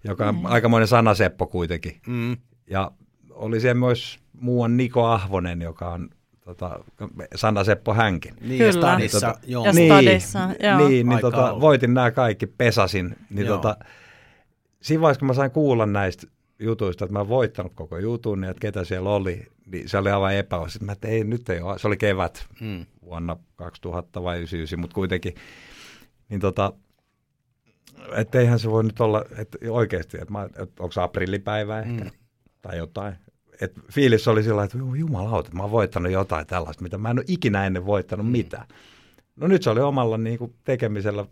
[0.04, 0.44] joka on mm.
[0.44, 2.00] aikamoinen sanaseppo kuitenkin.
[2.06, 2.37] Mm.
[2.70, 2.90] Ja
[3.30, 6.10] oli siellä myös muuan Niko Ahvonen, joka on
[6.54, 6.85] tota,
[7.35, 8.35] sanaseppo hänkin.
[8.40, 8.64] Niin, Kyllä.
[8.66, 9.64] ja Stadissa, Tota- joo.
[9.66, 10.78] Ja niin, Stadissa, joo.
[10.78, 11.61] niin, niin Aika tota, ollut.
[11.61, 13.16] voitin nämä kaikki, pesasin.
[13.30, 13.57] Niin Joo.
[13.57, 13.76] tota,
[14.83, 16.26] siinä vaiheessa, kun mä sain kuulla näistä
[16.59, 20.11] jutuista, että mä oon voittanut koko jutun ja että ketä siellä oli, niin se oli
[20.11, 20.71] aivan.
[20.71, 21.78] Sitten mä että ei, nyt ei ole.
[21.78, 22.87] Se oli kevät Mm.
[23.04, 25.35] vuonna 2000 vai 99, mutta kuitenkin.
[26.28, 26.73] Niin tota,
[28.16, 32.04] että eihän se voi nyt olla että oikeasti, että, mä, että onko se aprillipäivä ehkä
[32.04, 32.11] Mm.
[32.62, 33.14] tai jotain.
[33.61, 37.11] Et fiilis oli sillä että "Juu, jumalauta, että mä oon voittanut jotain tällaista, mitä mä
[37.11, 38.33] en ole ikinä ennen voittanut Mm.
[38.33, 38.67] mitään.
[39.37, 41.26] No nyt se oli omalla niin kuin, tekemisellä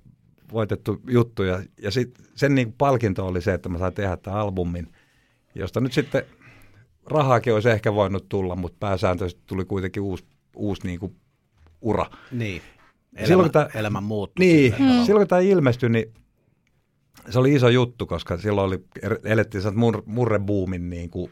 [0.53, 4.17] voitettu juttu ja, ja sit, sen niin kuin, palkinto oli se, että mä sain tehdä
[4.17, 4.89] tämän albumin,
[5.55, 6.23] josta nyt sitten
[7.07, 10.25] rahaakin olisi ehkä voinut tulla, mutta pääsääntöisesti tuli kuitenkin uusi,
[10.57, 11.17] uusi niin kuin,
[11.81, 12.07] ura.
[12.33, 12.63] Niin.
[13.17, 14.45] Elämä, Silloin, tää- elämä muuttui.
[14.47, 15.05] Niin, tavalla.
[15.05, 16.15] silloin kun tämä ilmestyi, niin
[17.31, 18.85] se oli iso juttu, koska silloin oli,
[19.25, 21.31] elettiin sellaista mur, murrebuumin niin kuin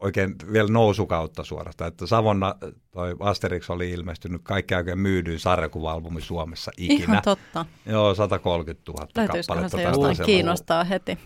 [0.00, 1.88] oikein vielä nousukautta suorastaan.
[1.88, 2.54] Että Savonna
[2.90, 7.04] toi Asterix oli ilmestynyt kaikki oikein myydyin sarjakuva-albumi Suomessa ikinä.
[7.04, 7.66] Ihan totta.
[7.86, 9.76] Joo, 130 000 Löytyisiköhän kappaletta.
[9.76, 11.18] se tai jostain kiinnostaa heti.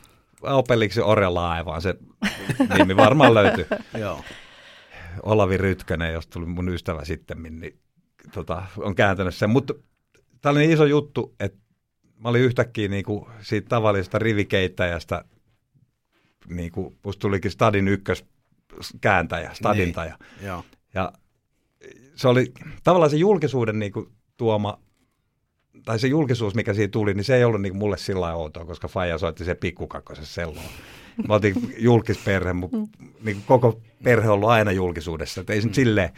[0.42, 1.94] Opeliksi Orjalla aivan se
[2.78, 3.66] nimi varmaan löytyy.
[4.00, 4.20] Joo.
[5.22, 7.78] Olavi Rytkönen, josta tuli mun ystävä sitten, niin
[8.32, 9.50] tota, on kääntänyt sen.
[9.50, 9.74] Mutta
[10.40, 11.58] tämä oli niin iso juttu, että
[12.16, 15.24] mä olin yhtäkkiä niinku siitä tavallisesta rivikeittäjästä,
[16.48, 17.88] niinku, musta tulikin Stadin
[18.74, 20.18] ykköskääntäjä, stadintaja.
[20.42, 20.64] Joo.
[20.94, 21.12] Ja
[22.14, 22.52] se oli
[22.84, 24.78] tavallaan se julkisuuden niinku tuoma,
[25.84, 28.64] tai se julkisuus, mikä siitä tuli, niin se ei ollut niinku mulle sillä lailla outoa,
[28.64, 30.62] koska Faija soitti se pikkukakkosessa selloa.
[31.28, 32.76] Mä oltiin julkisperhe, mutta
[33.22, 36.10] niin koko perhe on ollut aina julkisuudessa, että ei se nyt silleen,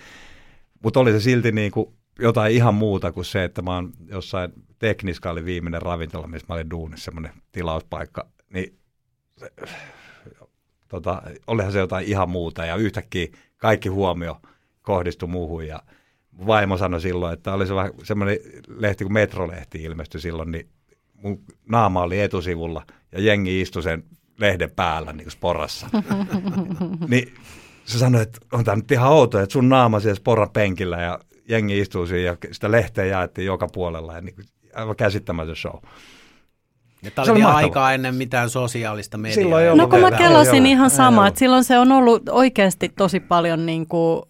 [0.83, 4.53] mutta oli se silti niin kuin jotain ihan muuta kuin se, että mä oon jossain
[4.79, 8.79] Tekniska oli viimeinen ravintola, missä mä olin duunissa, semmoinen tilauspaikka, niin
[9.37, 9.53] se,
[11.01, 14.41] tota, olihan se jotain ihan muuta ja yhtäkkiä kaikki huomio
[14.83, 15.83] kohdistui muuhun ja
[16.47, 20.69] vaimo sanoi silloin, että oli se vähän semmoinen lehti kuin Metrolehti ilmestyi silloin, niin
[21.15, 24.05] mun naama oli etusivulla ja jengi istui sen
[24.39, 25.87] lehden päällä niin kuin sporassa.
[27.09, 27.35] niin
[27.85, 31.19] se sanoi, että on tämä nyt ihan outoa, että sun naama siellä sporan penkillä ja
[31.49, 35.81] jengi istuu siinä ja sitä lehteä jaettiin joka puolella ja niin kuin, aivan käsittämätön show.
[37.07, 39.35] Ja tämä Se oli aikaa ennen mitään sosiaalista mediaa.
[39.35, 41.29] Silloin ei No kun mä kelasin ihan Ei sama, ollut.
[41.29, 44.23] että silloin se on ollut oikeasti tosi paljon niin kuin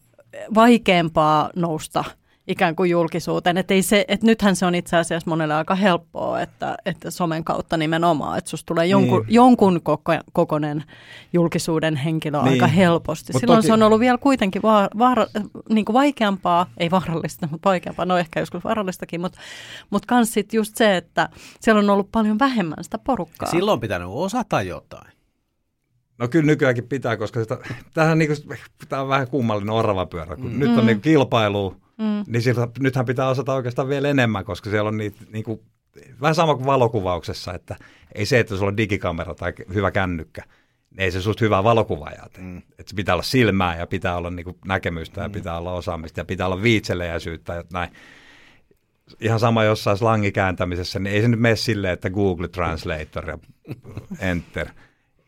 [0.55, 2.05] vaikeampaa nousta
[2.49, 3.57] ikään kuin julkisuuteen.
[3.57, 7.45] Että ei se, että nythän se on itse asiassa monelle aika helppoa, että, että somen
[7.45, 9.35] kautta nimenomaan, että susta tulee jonkun, Niin.
[9.35, 10.85] jonkun koko, kokonen
[11.33, 12.53] julkisuuden henkilö Niin.
[12.53, 13.33] aika helposti.
[13.33, 15.27] Mut Silloin toki- se on ollut vielä kuitenkin vaara, vaara,
[15.69, 19.39] niin kuin vaikeampaa, ei vaarallista, mutta vaikeampaa, no ehkä joskus vaarallistakin, mutta,
[19.91, 21.29] mutta kans sit just se, että
[21.61, 23.51] siellä on ollut paljon vähemmän sitä porukkaa.
[23.51, 25.13] Silloin on pitänyt osata jotain.
[26.19, 27.59] No kyllä nykyäänkin pitää, koska sitä,
[27.95, 30.53] tämähän niin kuin, tämä on vähän kummallinen oravapyörä, kun Mm.
[30.53, 30.59] mm.
[30.59, 32.25] nyt on niin kilpailu, Mm.
[32.27, 35.61] niin siltä, nythän pitää osata oikeastaan vielä enemmän, koska siellä on niitä, niin kuin,
[36.21, 37.77] vähän sama kuin valokuvauksessa, että
[38.15, 40.43] ei se, että sulla on digikamera tai hyvä kännykkä,
[40.91, 42.45] niin ei se susta hyvää valokuvaajaa tee.
[42.45, 42.51] Mm.
[42.51, 42.63] Mm.
[42.79, 46.25] Että pitää olla silmää ja pitää olla niin kuin, näkemystä ja pitää olla osaamista ja
[46.25, 47.91] pitää olla viitseliäisyyttä ja näin.
[49.21, 53.39] Ihan sama jossain slangikääntämisessä, niin ei se nyt mene silleen, että Google Translator ja
[54.31, 54.69] Enter.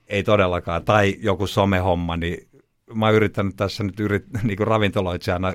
[0.06, 0.84] Ei todellakaan.
[0.84, 2.48] Tai joku somehomma, niin
[2.94, 5.54] mä oon yrittänyt tässä nyt yrit, niin kuin ravintoloitsijana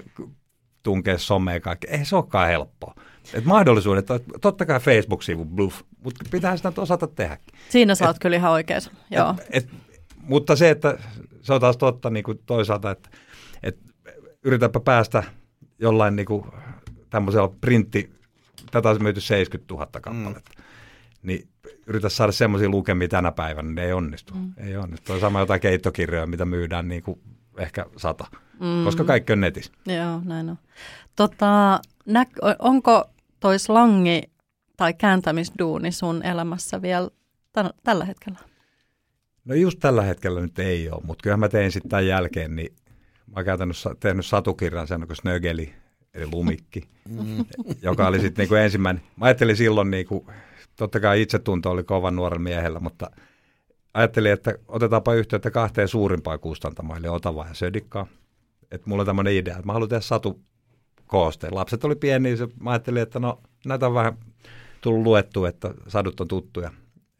[0.84, 1.88] tunkea someen kaikki.
[1.88, 2.96] Ei se olekaan helppoa.
[3.34, 4.06] Et mahdollisuudet,
[4.42, 7.38] totta kai Facebook-sivu bluff, mutta pitää sitä nyt osata tehdä.
[7.70, 8.92] Siinä sä oot kyllä ihan oikeassa.
[9.12, 9.36] Joo.
[9.50, 9.70] Et,
[10.18, 10.98] mutta se, että
[11.42, 13.10] se on taas totta niin kuin toisaalta, että,
[13.64, 13.82] että
[14.44, 15.24] yritäpä päästä
[15.80, 16.46] jollain niin kuin
[17.10, 18.12] tämmöisellä printti,
[18.72, 20.52] tätä on myyty 70 000 kappaletta.
[20.58, 20.64] Mm.
[21.24, 21.48] niin
[21.88, 24.34] yritä saada semmoisia lukemia tänä päivänä, niin ei onnistu.
[24.34, 24.54] Mm.
[24.58, 25.14] Ei onnistu.
[25.14, 27.20] On sama jotain keittokirjoja, mitä myydään niin kuin
[27.58, 28.28] ehkä sata,
[28.60, 28.84] mm.
[28.86, 29.72] koska kaikki on netissä.
[29.86, 30.58] Joo, näin on.
[31.16, 32.26] Tota, nä-
[32.60, 34.22] onko toi slangi
[34.78, 37.10] tai kääntämisduuni sun elämässä vielä
[37.54, 38.40] t- tällä hetkellä?
[39.46, 42.76] No just tällä hetkellä nyt ei ole, mutta kyllä mä tein sitten tämän jälkeen, niin
[43.28, 45.74] mä oon käytännössä tehnyt satukirjan sen kuin Snögeli,
[46.14, 47.46] eli lumikki, mm.
[47.82, 49.04] joka oli sitten niinku ensimmäinen.
[49.16, 50.28] Mä ajattelin silloin, niinku,
[50.76, 53.12] totta kai itsetunto oli kovan nuoren miehellä, mutta
[53.94, 58.08] ajattelin, että otetaanpa yhteyttä kahteen suurimpaan kustantamaan, eli Otava ja Södikkaa.
[58.72, 60.42] Että mulla on tämmöinen idea, että mä haluan tehdä satu
[61.08, 61.56] koosteen.
[61.56, 64.18] Lapset oli pieniä, niin mä ajattelin, että no näitä on vähän
[64.82, 66.72] tullut luettu, että sadut on tuttuja.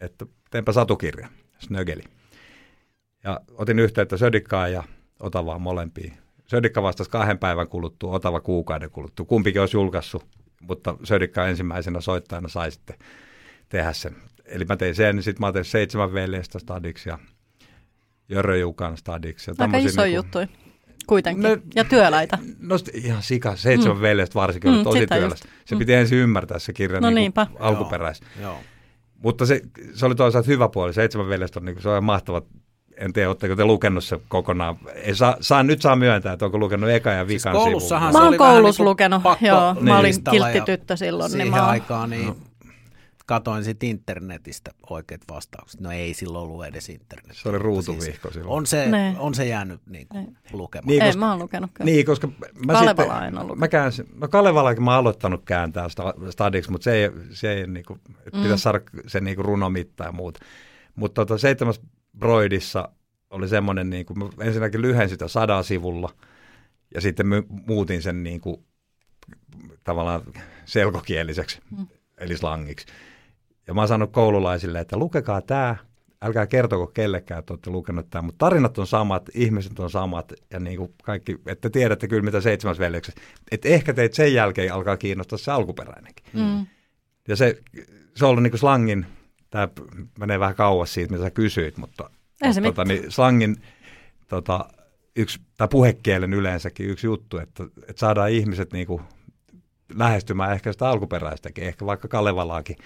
[0.02, 1.28] Että teenpä satukirja,
[1.60, 2.04] Snögeli.
[3.24, 4.84] Ja otin yhteyttä Södikkaan ja
[5.20, 6.14] Otavaan molempiin.
[6.46, 9.26] Södikka vastasi kahden päivän kuluttua, Otava kuukauden kuluttua.
[9.26, 10.26] Kumpikin olisi julkaissut,
[10.62, 12.96] mutta Södikka ensimmäisenä soittajana sai sitten
[13.70, 14.16] tehdä sen.
[14.54, 17.20] Eli mä tein sen, sitten mä tein seitsemän veljestä stadiksi ja
[18.30, 19.52] Jörö Jukan stadiksi.
[19.52, 20.40] Ja Aika iso niin juttu
[21.08, 21.44] kuitenkin.
[21.44, 22.38] No, ja työläitä.
[22.60, 24.02] No ihan sika, seitsemän mm.
[24.02, 25.48] veljestä varsinkin mm, tosi työläistä.
[25.66, 25.80] Se mm.
[25.80, 28.22] piti ensin ymmärtää se kirja no niin alkuperäis.
[28.22, 28.60] Joo, joo.
[29.24, 29.62] Mutta se,
[29.94, 30.94] se oli toisaalta hyvä puoli.
[30.94, 32.42] Seitsemän veljestä on, niin kuin, se on mahtava
[32.98, 34.78] en tiedä, oletteko te lukenut se kokonaan.
[34.94, 38.14] Ei saa, saa, nyt saa myöntää, että onko lukenut eka ja vikan siis sivun.
[38.14, 39.74] Mä oon koulussa niin lukenut, joo.
[39.74, 39.86] Niin.
[39.86, 41.30] Mä olin kiltti tyttö silloin.
[41.30, 41.68] Niin siihen niin mä...
[41.68, 42.36] aikaan niin no
[43.34, 45.82] katoin sitten internetistä oikeat vastaukset.
[45.82, 47.38] No ei silloin ollut edes internet.
[47.38, 48.58] Se oli ruutuvihko siis silloin.
[48.58, 50.88] On se, on se jäänyt niin kuin lukemaan.
[50.88, 51.92] Niin, koska, ei, mä oon lukenut kyllä.
[51.92, 52.28] Niin, koska
[52.66, 55.88] mä Kalevala sitten, en ole mä käänsin, no Kalevalaakin mä oon aloittanut kääntää
[56.30, 58.00] stadiksi, mutta se ei, se ei niin kuin,
[58.34, 58.42] mm.
[58.42, 60.40] pitäisi saada se niin kuin runomitta ja muuta.
[60.96, 61.82] Mutta tota, seitsemäs
[62.20, 62.90] Broidissa
[63.30, 66.10] oli semmoinen, niin kuin, mä ensinnäkin lyhensin sitä sadaa sivulla
[66.94, 67.26] ja sitten
[67.68, 68.66] muutin sen niin kuin,
[69.84, 70.22] tavallaan
[70.66, 71.88] selkokieliseksi, mm.
[72.18, 72.86] eli slangiksi.
[73.68, 75.76] Ja mä oon sanonut koululaisille, että lukekaa tämä,
[76.22, 80.60] älkää kertoko kellekään, että olette lukenut tämä, mutta tarinat on samat, ihmiset on samat ja
[80.60, 83.22] niin kuin kaikki, että tiedätte kyllä mitä seitsemäs veljeksestä.
[83.52, 86.26] Että ehkä teitä sen jälkeen alkaa kiinnostaa se alkuperäinenkin.
[86.34, 86.66] Mm.
[87.28, 87.62] Ja se,
[88.16, 89.06] se on ollut niin kuin slangin,
[89.50, 89.68] tämä
[90.20, 92.10] menee vähän kauas siitä, mitä sä kysyit, mutta
[92.42, 93.56] Ei se tota, niin slangin
[94.28, 94.66] tota,
[95.16, 99.02] yksi, tai puhekielen yleensäkin yksi juttu, että, että saadaan ihmiset niin kuin
[99.96, 102.78] lähestymään ehkä sitä alkuperäistäkin, ehkä vaikka Kalevalaakin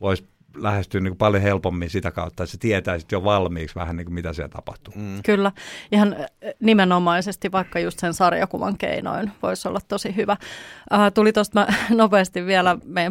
[0.00, 3.96] voisi lähestyä niin kuin paljon helpommin sitä kautta, että se tietää sitten jo valmiiksi vähän
[3.96, 4.94] niin kuin mitä siellä tapahtuu.
[4.96, 5.22] Mm.
[5.24, 5.52] Kyllä,
[5.92, 6.16] ihan
[6.60, 10.36] nimenomaisesti vaikka just sen sarjakuvan keinoin voisi olla tosi hyvä.
[10.92, 13.10] Uh, tuli tuosta nopeasti vielä, me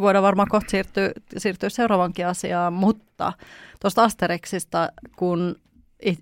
[0.00, 3.32] voidaan varmaan kohta siirtyä, siirtyä seuraavankin asiaan, mutta
[3.80, 5.56] tuosta Asterixista, kun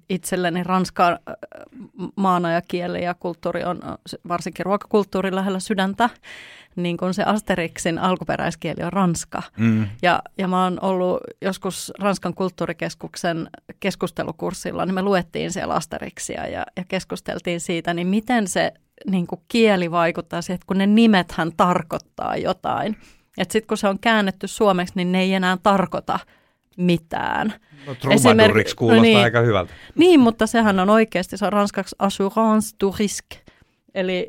[0.09, 1.19] itselleni Ranska
[2.17, 3.81] maana ja kieli ja kulttuuri on
[4.29, 6.11] varsinkin ruokakulttuuri lähellä sydäntä,
[6.83, 9.43] niin kuin se Asterixin alkuperäiskieli on ranska.
[9.57, 9.87] Mm.
[10.03, 16.67] Ja, ja mä oon ollut joskus Ranskan kulttuurikeskuksen keskustelukurssilla, niin me luettiin siellä Asterixia ja,
[16.77, 18.73] ja keskusteltiin siitä, niin miten se
[19.11, 22.97] niin kuin kieli vaikuttaa siihen, että kun ne nimethän tarkoittaa jotain.
[23.39, 26.19] Että sitten kun se on käännetty suomeksi, niin ne ei enää tarkoita
[26.77, 27.55] mitään.
[27.87, 29.73] No, Troubadouriksi kuulostaa no niin, aika hyvältä.
[29.95, 33.39] Niin, mutta sehän on oikeasti, se on ranskaksi assurance du risque,
[33.95, 34.29] eli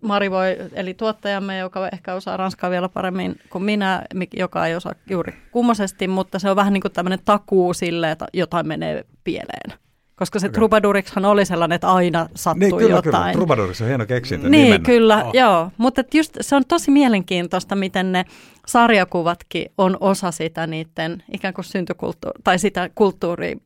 [0.00, 4.02] Mari voi, eli tuottajamme, joka ehkä osaa ranskaa vielä paremmin kuin minä,
[4.36, 8.26] joka ei osaa juuri kummosesti, mutta se on vähän niin kuin tämmöinen takuu sille, että
[8.32, 9.78] jotain menee pieleen.
[10.16, 10.54] Koska se okay.
[10.54, 13.12] Troubadouriksihan oli sellainen, että aina sattuu niin, kyllä, jotain.
[13.12, 14.84] Kyllä, Troubadourix on hieno keksintö Niin, nimenä.
[14.84, 15.34] kyllä, oh.
[15.34, 15.70] joo.
[15.78, 18.24] Mutta just se on tosi mielenkiintoista, miten ne
[18.66, 23.56] sarjakuvatkin on osa sitä niiden ikään kuin syntykulttuuria, tai sitä kulttuuria,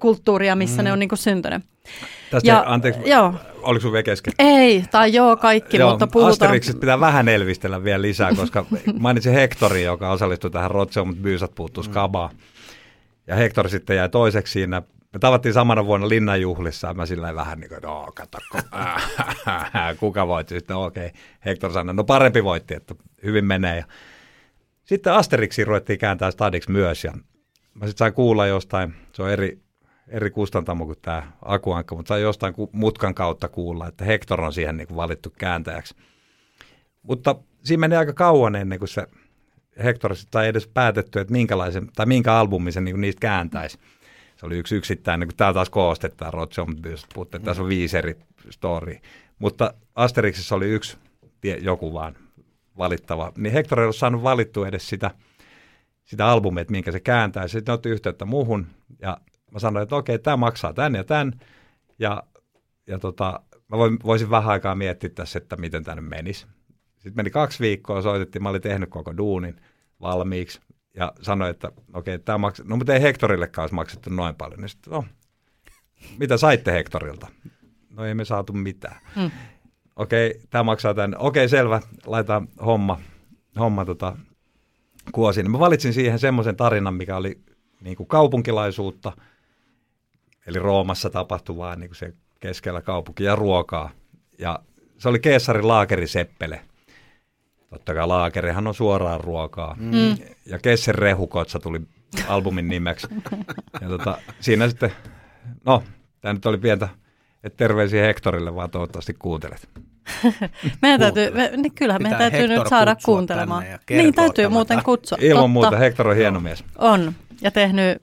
[0.00, 0.84] kulttuuria, missä mm.
[0.84, 1.62] ne on niin kuin syntynyt.
[2.30, 3.34] Tästä, ja, anteeksi, joo.
[3.62, 4.32] oliko sun vielä kesken?
[4.38, 6.32] Ei, tai joo, kaikki, joo, mutta puhutaan.
[6.32, 8.66] Asterixista pitää vähän elvistellä vielä lisää, koska
[8.98, 11.90] mainitsin Hektori, joka osallistui tähän Rotseon, mutta Byysat puuttuu mm.
[11.90, 12.30] skabaa.
[13.26, 14.82] Ja Hektor sitten jäi toiseksi siinä.
[15.12, 18.38] Me tavattiin samana vuonna linnanjuhlissa, ja mä sillä vähän niin kuin, että oh, kato,
[20.00, 20.54] kuka voitti?
[20.54, 21.20] Sitten okei, okay.
[21.44, 23.76] Hektor sanoi, no parempi voitti, että hyvin menee.
[23.76, 23.84] Ja
[24.84, 27.12] sitten Asterixi ruvettiin kääntää stadiksi myös, ja
[27.74, 29.58] mä sitten sain kuulla jostain, se on eri,
[30.08, 34.76] eri kustantamo kuin tämä Akuankka, mutta sai jostain mutkan kautta kuulla, että Hector on siihen
[34.76, 35.94] niin kuin valittu kääntäjäksi.
[37.02, 39.06] Mutta siinä meni aika kauan ennen kuin se
[39.84, 43.78] Hector tai edes päätetty, että minkälaisen, tai minkä albumin se niin niistä kääntäisi.
[44.36, 46.76] Se oli yksi yksittäinen, kun täällä taas koostetaan Rotson
[47.14, 48.16] puhutte, tässä on viisi eri
[48.50, 48.96] story.
[49.38, 50.98] Mutta Asterixissa oli yksi
[51.60, 52.16] joku vaan
[52.78, 53.32] valittava.
[53.36, 55.10] Niin Hector ei ollut saanut valittua edes sitä,
[56.04, 57.48] sitä albumia, että minkä se kääntää.
[57.48, 58.66] Sitten otti yhteyttä muuhun
[59.02, 59.16] ja
[59.52, 61.32] mä sanoin, että okei, tämä maksaa tän ja tän,
[61.98, 62.22] ja,
[62.86, 66.46] ja tota, mä voisin vähän aikaa miettiä tässä, että miten tänne menisi.
[66.94, 69.60] Sitten meni kaksi viikkoa, soitettiin, mä olin tehnyt koko duunin.
[70.00, 70.60] valmiiksi
[70.96, 74.60] ja sanoi, että okei, okay, tämä maks- no mutta ei Hektorillekaan olisi maksettu noin paljon.
[74.60, 75.04] Niin sitten, no,
[76.18, 77.26] mitä saitte Hektorilta?
[77.90, 79.00] No ei me saatu mitään.
[79.16, 79.30] Mm.
[79.96, 81.14] Okei, okay, tämä maksaa tämän.
[81.18, 83.00] Okei, okay, selvä, laitetaan homma,
[83.58, 84.16] homma tota,
[85.12, 85.50] kuosiin.
[85.50, 87.40] Mä valitsin siihen semmoisen tarinan, mikä oli
[87.80, 89.12] niin kuin kaupunkilaisuutta,
[90.46, 93.90] eli Roomassa tapahtuvaa niin kuin se keskellä kaupunkia ja ruokaa.
[94.38, 94.58] Ja
[94.98, 96.60] se oli Keesarin laakeriseppele.
[97.70, 99.76] Totta kai laakerihan on suoraan ruokaa.
[99.78, 100.16] Mm.
[100.46, 101.80] Ja Kessen rehukotsa tuli
[102.28, 103.06] albumin nimeksi.
[103.80, 104.92] Ja tota, siinä sitten,
[105.64, 105.82] no,
[106.20, 106.88] tämä nyt oli pientä,
[107.44, 109.68] että terveisiä Hektorille, vaan toivottavasti kuuntelet.
[110.82, 113.64] meidän täytyy, me, niin kyllähän meidän täytyy Hector nyt saada kuuntelemaan.
[113.90, 115.18] Niin täytyy muuten kutsua.
[115.20, 115.48] Ilman Totta.
[115.48, 116.64] muuta, Hektor on hieno mies.
[116.78, 118.02] On, ja tehnyt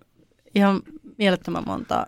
[0.55, 0.81] ihan
[1.17, 2.07] mielettömän monta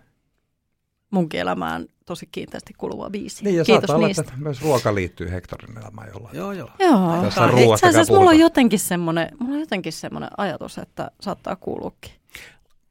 [1.11, 3.43] munkin elämään tosi kiinteästi kuluvaa biisiä.
[3.43, 4.21] Niin, ja Kiitos niistä.
[4.21, 6.37] Olla, että myös ruoka liittyy Hektorin elämään jollain.
[6.37, 6.69] Joo, joo.
[6.79, 7.21] joo.
[7.21, 12.11] Tässä Itse asiassa mulla on jotenkin semmoinen, mulla on jotenkin semmoinen ajatus, että saattaa kuuluukin.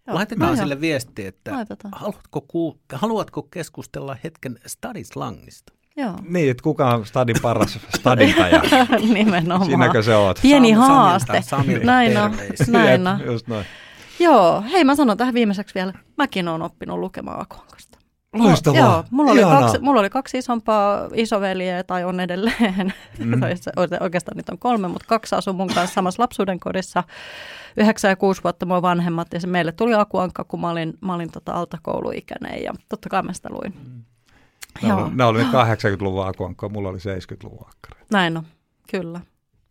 [0.07, 0.16] Joo.
[0.16, 5.72] Laitetaan no, sille viesti, että haluatko, ku, haluatko keskustella hetken stadislangista?
[5.96, 6.14] Joo.
[6.29, 8.62] Niin, että kuka on stadin paras stadintaja?
[9.14, 9.66] Nimenomaan.
[9.66, 10.38] Siinäkö se oot?
[10.42, 11.42] Pieni Sam, haaste.
[11.42, 12.37] Samilta, näin on.
[12.68, 13.24] Näin on.
[13.24, 13.66] Just noin.
[14.20, 15.92] Joo, hei mä sanon tähän viimeiseksi vielä.
[16.18, 17.98] Mäkin olen oppinut lukemaan Akuankasta.
[18.34, 18.80] Loistavaa.
[18.80, 22.94] Joo, mulla oli, kaksi, mulla oli kaksi isompaa isoveliä, tai on edelleen.
[23.18, 23.40] Mm.
[24.00, 27.04] Oikeastaan niitä on kolme, mutta kaksi asuu mun kanssa samassa lapsuuden kodissa.
[27.76, 31.14] Yhdeksän ja kuusi vuotta mua vanhemmat, ja se meille tuli Akuankka, kun mä olin, mä
[31.14, 33.74] olin tota altakouluikäinen, ja totta kai mä sitä luin.
[33.84, 34.02] Mm.
[34.88, 35.10] Joo.
[35.14, 38.06] Nämä oli 80-luvun akuankkoa, mulla oli 70-luvun akkari.
[38.12, 38.46] Näin on,
[38.90, 39.20] kyllä.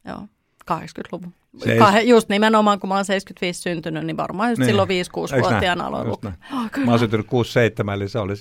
[0.05, 0.27] Joo,
[0.71, 1.33] 80-luvun.
[1.57, 1.81] Seis...
[1.81, 4.67] Kah- just nimenomaan, kun mä oon 75 syntynyt, niin varmaan just niin.
[4.67, 6.31] silloin 5-6-vuotiaana aloin lukea.
[6.53, 8.33] Oh, mä oon syntynyt 67, eli se oli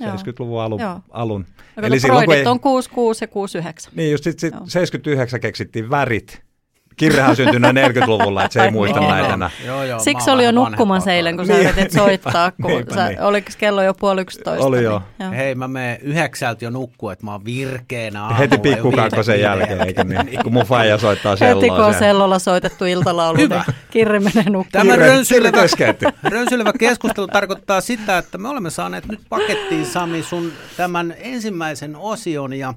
[0.00, 0.80] 70-luvun alun.
[0.80, 1.00] Joo.
[1.10, 1.46] alun.
[1.82, 2.46] Eli silloin, kun ei...
[2.46, 3.92] on 66 ja 69.
[3.96, 6.42] Niin, just sit, sit 79 keksittiin värit
[7.00, 9.50] Kirrehän syntyi noin 40-luvulla, että se ei muista niin, näitä enää.
[9.66, 13.08] Joo, joo, Siksi oli jo nukkumassa eilen, kun sä niin, yritit soittaa, kun niinpä, sä,
[13.08, 13.20] niin.
[13.20, 14.66] oliko kello jo puoli yksitoista.
[14.66, 14.98] Oli jo.
[14.98, 15.30] Niin, joo.
[15.30, 18.38] Hei, mä menen yhdeksältä jo nukkua, että mä oon virkeänä aamulla.
[18.38, 21.62] Heti pikkukakkosen jälkeen, eikä niin, kun mun faija soittaa selloa.
[21.62, 23.50] Heti kun on sellolla soitettu iltalaulu, niin
[23.90, 24.86] Kirri menee nukkumaan.
[24.86, 25.62] Tämä rönsylevä,
[26.22, 32.52] rönsylevä keskustelu tarkoittaa sitä, että me olemme saaneet nyt pakettiin, Sami, sun tämän ensimmäisen osion
[32.52, 32.74] ja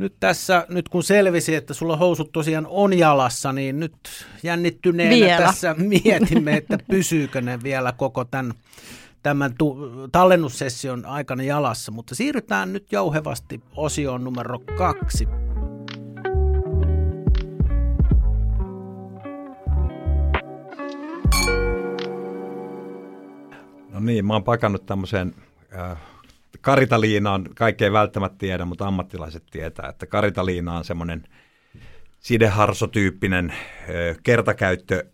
[0.00, 3.94] nyt tässä, nyt kun selvisi, että sulla housut tosiaan on jalassa, niin nyt
[4.42, 5.46] jännittyneenä vielä.
[5.46, 8.54] tässä mietimme, että pysyykö ne vielä koko tämän,
[9.22, 11.92] tämän tu- tallennussession aikana jalassa.
[11.92, 15.28] Mutta siirrytään nyt jouhevasti osioon numero kaksi.
[23.92, 25.34] No niin, mä oon pakannut tämmöiseen
[25.78, 25.98] äh,
[26.60, 31.24] karitaliina on, kaikki ei välttämättä tiedä, mutta ammattilaiset tietää, että karitaliina on semmoinen
[32.18, 33.54] sideharsotyyppinen
[34.22, 35.04] kertakäyttö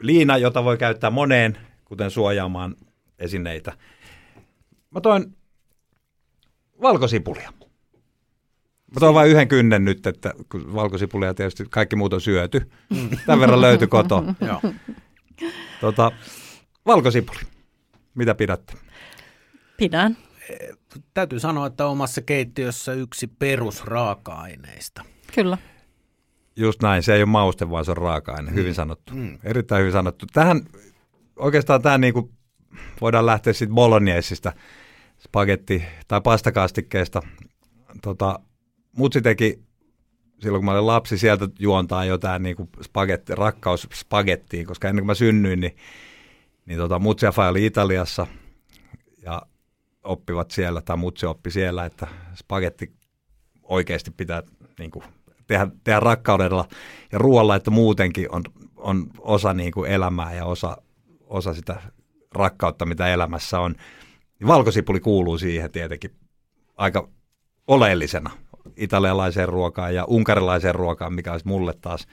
[0.00, 2.76] liina, jota voi käyttää moneen, kuten suojaamaan
[3.18, 3.72] esineitä.
[4.90, 5.36] Mä toin
[6.82, 7.52] valkosipulia.
[8.94, 12.70] Mä toin vain yhden kynnen nyt, että kun valkosipulia tietysti kaikki muut on syöty.
[13.26, 14.24] Tämän verran löytyi koto.
[15.80, 16.12] tota,
[16.86, 17.40] valkosipuli.
[18.14, 18.89] Mitä pidätte?
[19.80, 20.16] Pidän.
[21.14, 25.04] Täytyy sanoa, että omassa keittiössä yksi perusraaka-aineista.
[25.34, 25.58] Kyllä.
[26.56, 28.50] Just näin, se ei ole mauste, vaan se on raaka-aine.
[28.54, 28.74] Hyvin mm.
[28.74, 29.14] sanottu.
[29.14, 29.38] Mm.
[29.44, 30.26] Erittäin hyvin sanottu.
[30.32, 30.60] Tähän,
[31.36, 32.30] oikeastaan tämä niin kuin,
[33.00, 34.52] voidaan lähteä sitten bolognesista,
[35.18, 37.22] spagetti- tai pastakastikkeesta.
[38.02, 38.40] Tota,
[38.96, 39.62] mutsi teki
[40.40, 45.02] silloin kun mä olin lapsi, sieltä juontaa jotain niin kuin spagetti, rakkaus spagettiin, koska ennen
[45.02, 45.76] kuin mä synnyin, niin,
[46.66, 48.26] niin tota, mutsi ja oli Italiassa
[50.10, 52.92] oppivat siellä, tai mutsi oppi siellä, että spagetti
[53.62, 54.42] oikeasti pitää
[54.78, 55.04] niin kuin,
[55.46, 56.68] tehdä, tehdä rakkaudella
[57.12, 58.42] ja ruoalla, että muutenkin on,
[58.76, 60.76] on osa niin kuin elämää ja osa,
[61.26, 61.82] osa sitä
[62.34, 63.74] rakkautta, mitä elämässä on.
[64.46, 66.10] Valkosipuli kuuluu siihen tietenkin
[66.76, 67.08] aika
[67.66, 68.30] oleellisena
[68.76, 72.06] italialaiseen ruokaan ja unkarilaiseen ruokaan, mikä olisi mulle taas,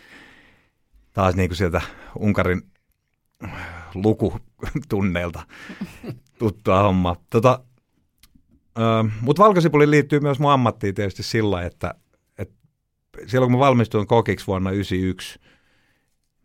[1.14, 1.82] taas niin kuin sieltä
[2.20, 2.62] Unkarin
[3.94, 5.44] lukutunneilta
[6.40, 7.16] tuttua hommaa.
[7.30, 7.60] Tota,
[9.22, 11.94] mutta valkosipuli liittyy myös mun ammattiin tietysti sillä, että,
[12.38, 12.56] että
[13.28, 15.40] silloin kun mä valmistuin kokiksi vuonna 1991,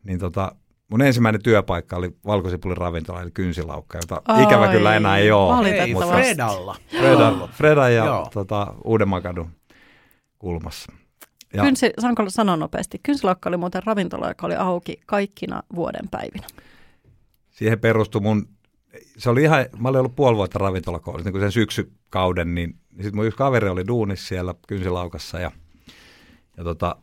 [0.05, 0.53] niin tota,
[0.89, 5.69] mun ensimmäinen työpaikka oli valkosipulin ravintola, eli kynsilaukka, jota Ai, ikävä kyllä enää ei ole.
[5.69, 6.77] Ei, Fredalla.
[6.99, 9.51] Freda, Freda ja tota, Uudenmakadun
[10.39, 10.93] kulmassa.
[11.55, 11.63] Ja.
[11.63, 13.01] Kynsi, sanonko sanoa nopeasti?
[13.03, 16.47] Kynsilaukka oli muuten ravintola, joka oli auki kaikkina vuoden päivinä.
[17.51, 18.49] Siihen perustui mun
[19.17, 22.02] se oli ihan, mä olin ollut puoli vuotta ravintolakoulussa, niin kuin sen syksykauden,
[22.45, 25.51] niin, niin sitten mun yksi kaveri oli duunissa siellä kynsilaukassa ja,
[26.57, 26.97] ja tota,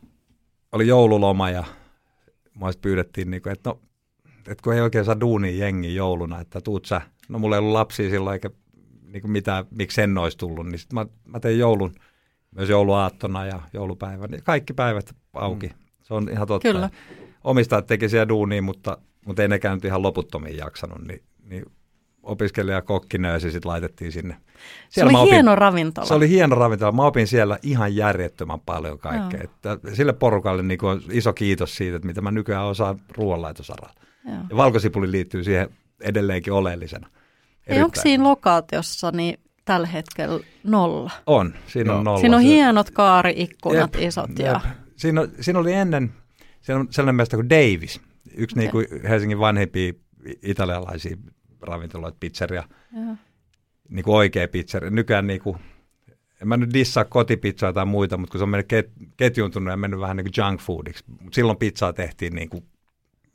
[0.72, 1.64] oli joululoma ja
[2.54, 3.80] mua pyydettiin, niin kuin, että no,
[4.38, 7.72] että kun ei oikein saa duunia jengi jouluna, että tuut sä, no mulla ei ollut
[7.72, 8.50] lapsia silloin eikä
[9.02, 11.94] niin kuin mitään, miksi sen olisi tullut, niin sitten mä, mä tein joulun,
[12.54, 15.66] myös jouluaattona ja joulupäivän, niin kaikki päivät auki.
[15.66, 15.74] Mm.
[16.02, 16.68] Se on ihan totta.
[16.68, 16.90] Kyllä.
[17.44, 21.64] Omistajat teki siellä duunia, mutta, mutta ei nekään nyt ihan loputtomiin jaksanut, niin, niin
[22.22, 24.36] opiskelija kokkinöösi sitten laitettiin sinne.
[24.88, 26.06] Se oli opin, hieno ravintola.
[26.06, 26.92] Se oli hieno ravintola.
[26.92, 29.40] Mä opin siellä ihan järjettömän paljon kaikkea.
[29.44, 33.94] Että sille porukalle niin on iso kiitos siitä, että mitä mä nykyään osaan ruoanlaitosaralla.
[34.50, 35.68] Ja valkosipuli liittyy siihen
[36.00, 37.08] edelleenkin oleellisena.
[37.68, 41.10] Ja onko siinä lokaatiossa niin tällä hetkellä nolla?
[41.26, 42.20] On, siinä on nolla.
[42.20, 44.38] Siinä on hienot kaariikkunat, jep, isot.
[44.38, 44.52] Ja...
[44.52, 44.62] Jep.
[44.96, 46.12] Siinä, siinä oli ennen
[46.60, 48.00] siinä on sellainen meistä kuin Davis,
[48.36, 48.62] yksi okay.
[48.62, 49.92] niin kuin Helsingin vanhempia
[50.42, 51.16] italialaisia
[51.62, 52.64] ravintoloita, pizzeria,
[53.88, 54.90] niin kuin oikea pizzeria.
[54.90, 55.56] Nykyään niin kuin,
[56.42, 59.76] en mä nyt dissaa kotipizzaa tai muita, mutta kun se on mennyt ket, ketjuntunut ja
[59.76, 61.04] mennyt vähän niin kuin junk foodiksi.
[61.08, 62.64] Mutta silloin pizzaa tehtiin niin kuin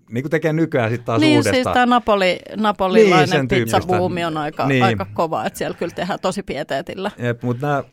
[0.09, 1.53] niin kuin tekee nykyään sitten taas niin, uudestaan.
[1.53, 4.83] Niin, siis tämä Napoli, napolilainen niin, pizzabuumi on aika, niin.
[4.83, 7.11] aika kova, että siellä kyllä tehdään tosi pieteetillä.
[7.17, 7.83] Jep, mutta nämä,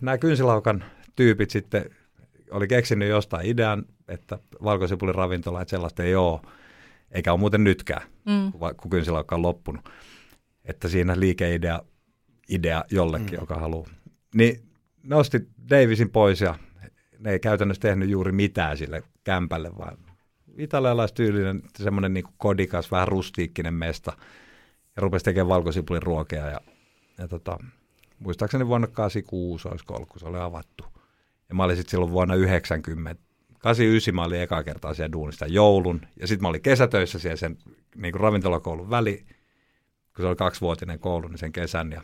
[0.00, 0.84] nämä kynsilaukan
[1.16, 1.90] tyypit sitten
[2.50, 6.40] oli keksinyt jostain idean, että valkosipulin ravintola, että sellaista ei ole,
[7.14, 8.52] eikä ole muuten nytkään, mm.
[8.76, 9.88] kun kynsilaukka on loppunut.
[10.64, 11.80] Että siinä liikeidea
[12.48, 13.40] idea jollekin, mm.
[13.40, 13.88] joka haluaa.
[14.34, 14.68] Niin
[15.02, 16.58] nosti Davisin pois ja
[17.18, 19.98] ne ei käytännössä tehnyt juuri mitään sille kämpälle, vaan
[20.58, 24.12] italialaistyylinen, semmoinen niin kodikas, vähän rustiikkinen mesta.
[24.96, 26.46] Ja rupesi tekemään valkosipulin ruokea.
[26.46, 26.60] Ja,
[27.18, 27.58] ja tota,
[28.18, 30.84] muistaakseni vuonna 86 olisi ollut, kun se oli avattu.
[31.48, 33.22] Ja mä olin sitten silloin vuonna 90,
[33.64, 36.00] 89 mä olin eka kertaa siellä duunista joulun.
[36.20, 37.58] Ja sitten mä olin kesätöissä siellä sen
[37.96, 39.16] niin kuin ravintolakoulun väli,
[40.16, 41.92] kun se oli kaksivuotinen koulu, niin sen kesän.
[41.92, 42.02] Ja,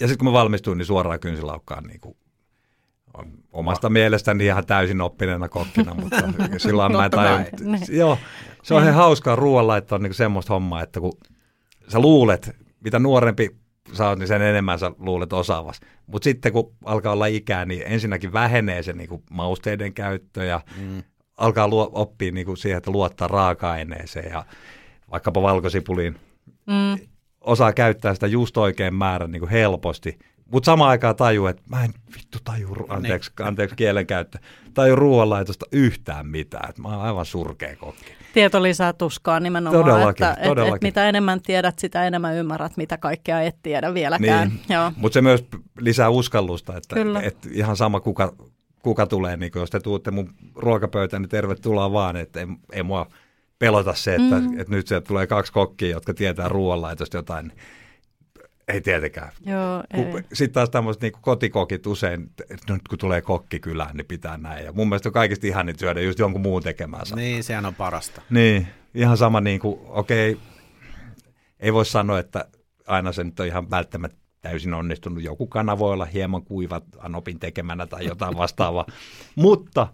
[0.00, 2.16] ja sitten kun mä valmistuin, niin suoraan kynsilaukkaan niin kuin
[3.52, 6.16] omasta Va- mielestäni ihan täysin oppineena kokkina, mutta
[6.58, 7.46] silloin mä en tajun.
[7.88, 8.18] Joo,
[8.62, 11.12] se on ihan hauskaa ruoanlaittoa niin semmoista hommaa, että kun
[11.88, 13.56] sä luulet, mitä nuorempi
[13.92, 15.80] sä oot, niin sen enemmän sä luulet osaavas.
[16.06, 20.60] Mutta sitten kun alkaa olla ikää, niin ensinnäkin vähenee se niin kuin mausteiden käyttö ja
[20.76, 21.02] mm.
[21.36, 24.44] alkaa luo, oppia niin kuin siihen, että luottaa raaka-aineeseen ja
[25.10, 26.16] vaikkapa valkosipuliin.
[26.66, 27.06] Mm.
[27.40, 30.18] Osaa käyttää sitä just oikein määrän niin kuin helposti–
[30.52, 33.46] mutta samaan aikaan tajuu, että mä en vittu taju, anteeksi, niin.
[33.48, 34.38] anteeksi kielenkäyttö,
[34.74, 36.70] taju ruoanlaitosta yhtään mitään.
[36.70, 38.12] Että mä oon aivan surkea kokki.
[38.34, 40.74] Tieto lisää tuskaa nimenomaan, todellakin, että todellakin.
[40.74, 44.48] Et, et mitä enemmän tiedät, sitä enemmän ymmärrät, mitä kaikkea et tiedä vieläkään.
[44.48, 44.80] Niin.
[44.96, 45.44] Mutta se myös
[45.80, 48.32] lisää uskallusta, että et ihan sama kuka,
[48.82, 53.06] kuka tulee, niin jos te tuutte mun ruokapöytään, niin tervetuloa vaan, että ei, ei mua
[53.58, 54.60] pelota se, että, mm.
[54.60, 57.58] että nyt sieltä tulee kaksi kokkia, jotka tietää ruoanlaitosta jotain, niin
[58.70, 59.32] ei tietenkään.
[59.46, 60.24] Joo, ei.
[60.32, 64.64] Sitten taas tämmöiset niin kotikokit usein, että nyt kun tulee kokki kylään, niin pitää näin.
[64.64, 67.16] Ja mun mielestä on kaikista ihan syödä just jonkun muun tekemänsä.
[67.16, 68.22] Niin, sehän on parasta.
[68.30, 70.44] Niin, ihan sama niin kuin, okei, okay,
[71.60, 72.44] ei voi sanoa, että
[72.86, 75.22] aina se nyt on ihan välttämättä täysin onnistunut.
[75.22, 78.86] Joku kana voi olla hieman kuiva anopin tekemänä tai jotain vastaavaa.
[79.34, 79.88] Mutta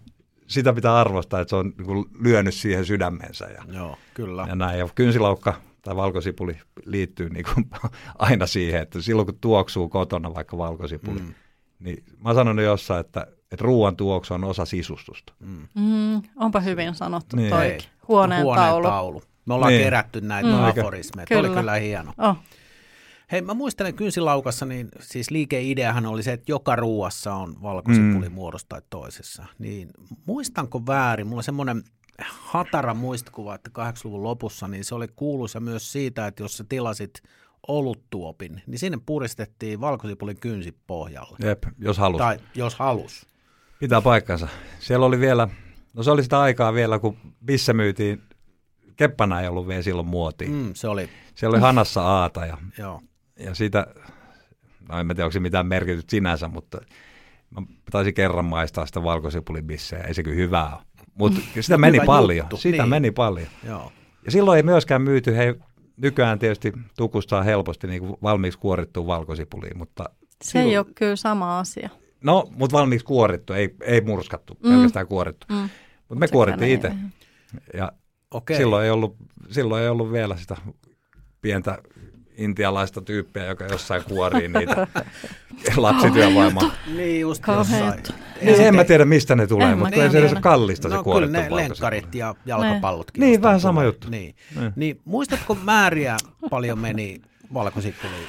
[0.47, 3.45] sitä pitää arvostaa, että se on niin kuin lyönyt siihen sydämensä.
[3.45, 4.45] Ja, Joo, kyllä.
[4.49, 4.79] Ja näin.
[4.79, 5.53] Ja kynsilaukka
[5.87, 7.69] tai valkosipuli liittyy niin kuin
[8.19, 11.33] aina siihen, että silloin kun tuoksuu kotona vaikka valkosipuli, mm.
[11.79, 15.33] niin mä sanon jossain, että, että ruoan tuoksu on osa sisustusta.
[15.39, 15.67] Mm.
[15.75, 17.49] Mm, onpa hyvin sanottu niin.
[17.49, 18.87] toi huoneen, huoneen taulu.
[18.87, 19.23] taulu.
[19.45, 19.83] Me ollaan niin.
[19.83, 20.63] kerätty näitä mm.
[20.63, 21.25] aforismeja.
[21.25, 21.39] Kyllä.
[21.39, 22.13] oli kyllä hieno.
[22.17, 22.37] Oh.
[23.31, 28.35] Hei, mä muistelen kynsilaukassa, niin siis liikeideahan oli se, että joka ruuassa on valkosipuli mm.
[28.35, 29.45] muodossa tai toisessa.
[29.59, 29.89] Niin
[30.25, 31.27] muistanko väärin?
[31.27, 31.83] Mulla on semmoinen
[32.25, 37.23] hatara muistikuva, että 80-luvun lopussa, niin se oli kuuluisa myös siitä, että jos sä tilasit
[37.67, 41.37] oluttuopin, niin sinne puristettiin valkosipulin kynsi pohjalle.
[41.43, 42.17] Jep, jos halus.
[42.17, 43.27] Tai jos halus.
[43.79, 44.47] Pitää paikkansa.
[44.79, 45.47] Siellä oli vielä,
[45.93, 48.23] no se oli sitä aikaa vielä, kun missä myytiin,
[48.95, 50.51] keppana ei ollut vielä silloin muotiin.
[50.51, 51.09] Mm, se oli.
[51.35, 53.01] Siellä oli hanassa aata ja, Joo.
[53.39, 53.87] ja siitä,
[54.89, 56.81] no en tiedä, onko se mitään merkitystä sinänsä, mutta
[57.49, 60.96] mä taisin kerran maistaa sitä valkosipulin bissejä, ei se kyllä hyvää ole.
[61.17, 62.37] Mutta sitä meni paljon.
[62.45, 62.57] Juttu.
[62.57, 62.89] Sitä niin.
[62.89, 63.47] meni paljon.
[63.63, 63.91] Joo.
[64.25, 65.55] Ja silloin ei myöskään myyty, hei,
[65.97, 70.03] nykyään tietysti tukustaa helposti niin kuin valmiiksi kuorittua valkosipuliin, mutta...
[70.43, 70.69] Se silloin...
[70.69, 71.89] ei ole kyllä sama asia.
[72.23, 74.69] No, mutta valmiiksi kuorittu, ei, ei murskattu, mm.
[74.69, 75.45] pelkästään kuorittu.
[75.49, 75.69] Mm.
[76.09, 76.91] Mutta me kuorittiin itse.
[77.73, 77.91] Ja
[78.31, 78.57] okay.
[78.57, 79.15] silloin, ei ollut,
[79.49, 80.57] silloin ei ollut vielä sitä
[81.41, 81.77] pientä
[82.37, 84.87] intialaista tyyppiä, joka jossain kuorii niitä
[85.77, 86.71] lapsityövoimaa.
[86.95, 88.03] niin, just jossain.
[88.41, 91.03] Niin, en mä tiedä, mistä ne tulee, en mutta ei se edes kallista no, se
[91.03, 93.21] kuorittu kyllä ne lenkkarit ja jalkapallotkin.
[93.21, 94.09] Niin, vähän sama juttu.
[94.09, 94.35] Niin.
[94.59, 94.73] niin.
[94.75, 95.01] niin.
[95.05, 96.17] muistatko määriä
[96.49, 97.21] paljon meni
[97.53, 98.27] valkosippuliin?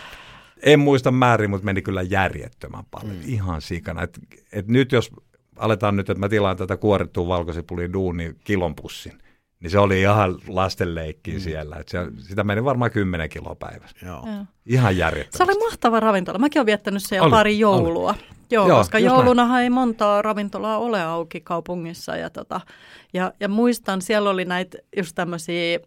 [0.63, 3.17] En muista määriä, mutta meni kyllä järjettömän paljon.
[3.17, 3.23] Mm.
[3.25, 4.03] Ihan sikana.
[4.03, 4.19] Et,
[4.53, 5.11] et nyt jos
[5.57, 9.19] aletaan nyt, että mä tilaan tätä kuorittua valkosipuliin duuni kilon pussin,
[9.61, 11.41] Niin se oli ihan lastenleikkiä mm.
[11.41, 11.77] siellä.
[11.77, 14.07] Et se, sitä meni varmaan 10 kiloa päivässä.
[14.07, 14.27] Joo.
[14.27, 14.45] Joo.
[14.67, 15.39] Ihan järjettömästi.
[15.39, 16.39] Se oli mahtava ravintola.
[16.39, 18.15] Mäkin olen viettänyt siellä Oli, pari joulua.
[18.51, 22.17] Joo, Joo, koska joulunahan ei montaa ravintolaa ole auki kaupungissa.
[22.17, 22.61] Ja, tota,
[23.13, 25.79] ja, ja muistan, siellä oli näitä just tämmöisiä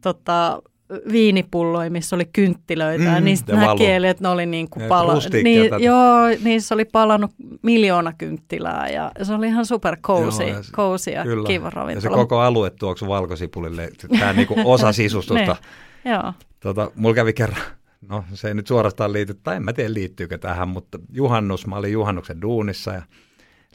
[0.00, 0.62] tota,
[1.12, 3.04] viinipulloja, missä oli kynttilöitä.
[3.04, 5.84] Mm, ja Mm, niistä ja näki, että ne oli niin kuin Ja pala- niin, tätä.
[5.84, 7.30] Joo, niissä oli palannut
[7.62, 11.46] miljoona kynttilää ja se oli ihan super cozy, Joo, ja se- cozy ja Kyllä.
[11.46, 12.16] kiva Ja se ravintola.
[12.16, 13.90] koko alue tuoksu valkosipulille.
[14.18, 15.56] Tämä niinku osa sisustusta.
[16.04, 16.12] Niin.
[16.14, 16.32] Joo.
[16.60, 17.62] tota, mulla kävi kerran,
[18.08, 21.76] no se ei nyt suorastaan liity, tai en mä tiedä liittyykö tähän, mutta juhannus, mä
[21.76, 23.02] olin juhannuksen duunissa ja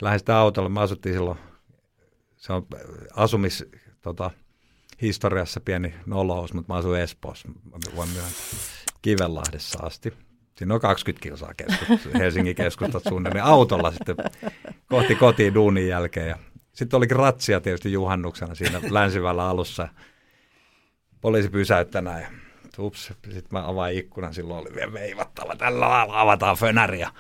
[0.02, 1.38] lähdin sitä autolla, me asuttiin silloin,
[2.38, 2.68] se on
[3.16, 3.66] asumis,
[4.02, 4.32] tota,
[5.02, 8.34] historiassa pieni nolous, mutta mä asuin Espoossa, mä voin myöntää,
[9.02, 10.14] Kivenlahdessa asti.
[10.58, 14.16] Siinä on 20 kilsaa keskusta, Helsingin keskustat suunnilleen autolla sitten
[14.90, 16.28] kohti kotiin duunin jälkeen.
[16.28, 16.36] Ja
[16.74, 19.88] sitten olikin ratsia tietysti juhannuksena siinä länsivällä alussa.
[21.22, 22.28] Poliisi pysäyttää näin.
[22.80, 27.12] Ups, sitten mä avaan ikkunan, silloin oli vielä veivattava, tällä lailla avataan fönäriä.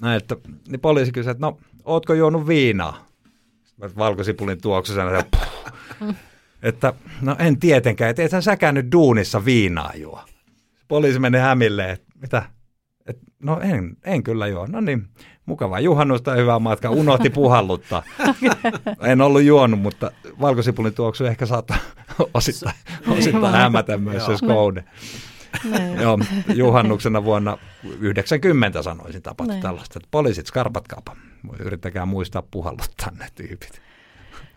[0.00, 0.36] Näin, että,
[0.68, 3.06] niin poliisi kysyi, että no, ootko juonut viinaa?
[3.76, 6.14] Mä valkosipulin tuoksusena, ja puh.
[6.66, 6.92] Että
[7.22, 10.20] no en tietenkään, että ethän säkään nyt duunissa viinaa juo.
[10.88, 12.42] Poliisi meni hämille, että mitä?
[13.06, 14.66] Et, no en, en kyllä juo.
[14.66, 15.08] No niin,
[15.46, 16.90] mukavaa juhannusta ja hyvää matkaa.
[16.90, 18.02] Unohti puhalluttaa.
[19.02, 20.10] En ollut juonut, mutta
[20.40, 21.76] valkosipulin tuoksu ehkä saattaa
[22.34, 22.74] osittain,
[23.08, 24.84] osittain hämätä myös se skoude.
[25.64, 26.00] Niin.
[26.00, 26.18] Joo,
[26.54, 27.58] juhannuksena vuonna
[28.00, 29.62] 90 sanoisin tapahtui Niin.
[29.62, 31.16] tällaista, että poliisit skarpatkaapa.
[31.58, 33.80] Yrittäkää muistaa puhalluttaa ne tyypit.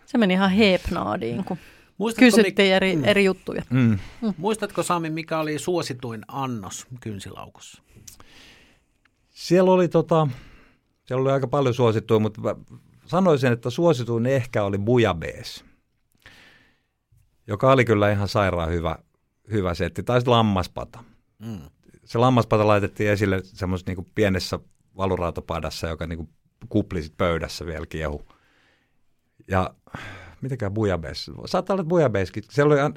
[0.06, 1.58] Se meni ihan hepnaadiin, kun
[2.00, 3.04] Muistatko, kysyttiin eri, Mm.
[3.04, 3.62] eri juttuja.
[3.70, 3.98] Mm.
[4.36, 7.82] Muistatko Sami, mikä oli suosituin annos kynsilaukussa?
[9.30, 10.28] Siellä oli, tota,
[11.04, 12.56] siellä oli aika paljon suosittuja, mutta
[13.06, 15.64] sanoisin, että suosituin ehkä oli bujabees,
[17.46, 18.98] joka oli kyllä ihan sairaan hyvä,
[19.52, 20.02] hyvä setti.
[20.02, 21.04] Tai sitten lammaspata.
[21.38, 21.60] Mm.
[22.04, 24.58] Se lammaspata laitettiin esille semmoisessa niin pienessä
[24.96, 26.28] valuraatopadassa, joka niin
[26.68, 28.28] kupli sit pöydässä vielä kiehu.
[29.48, 29.74] Ja
[30.42, 31.30] mitäkään bujabees?
[31.46, 32.42] Saattaa olla, että bujabeeskin.
[32.50, 32.94] Siellä oli,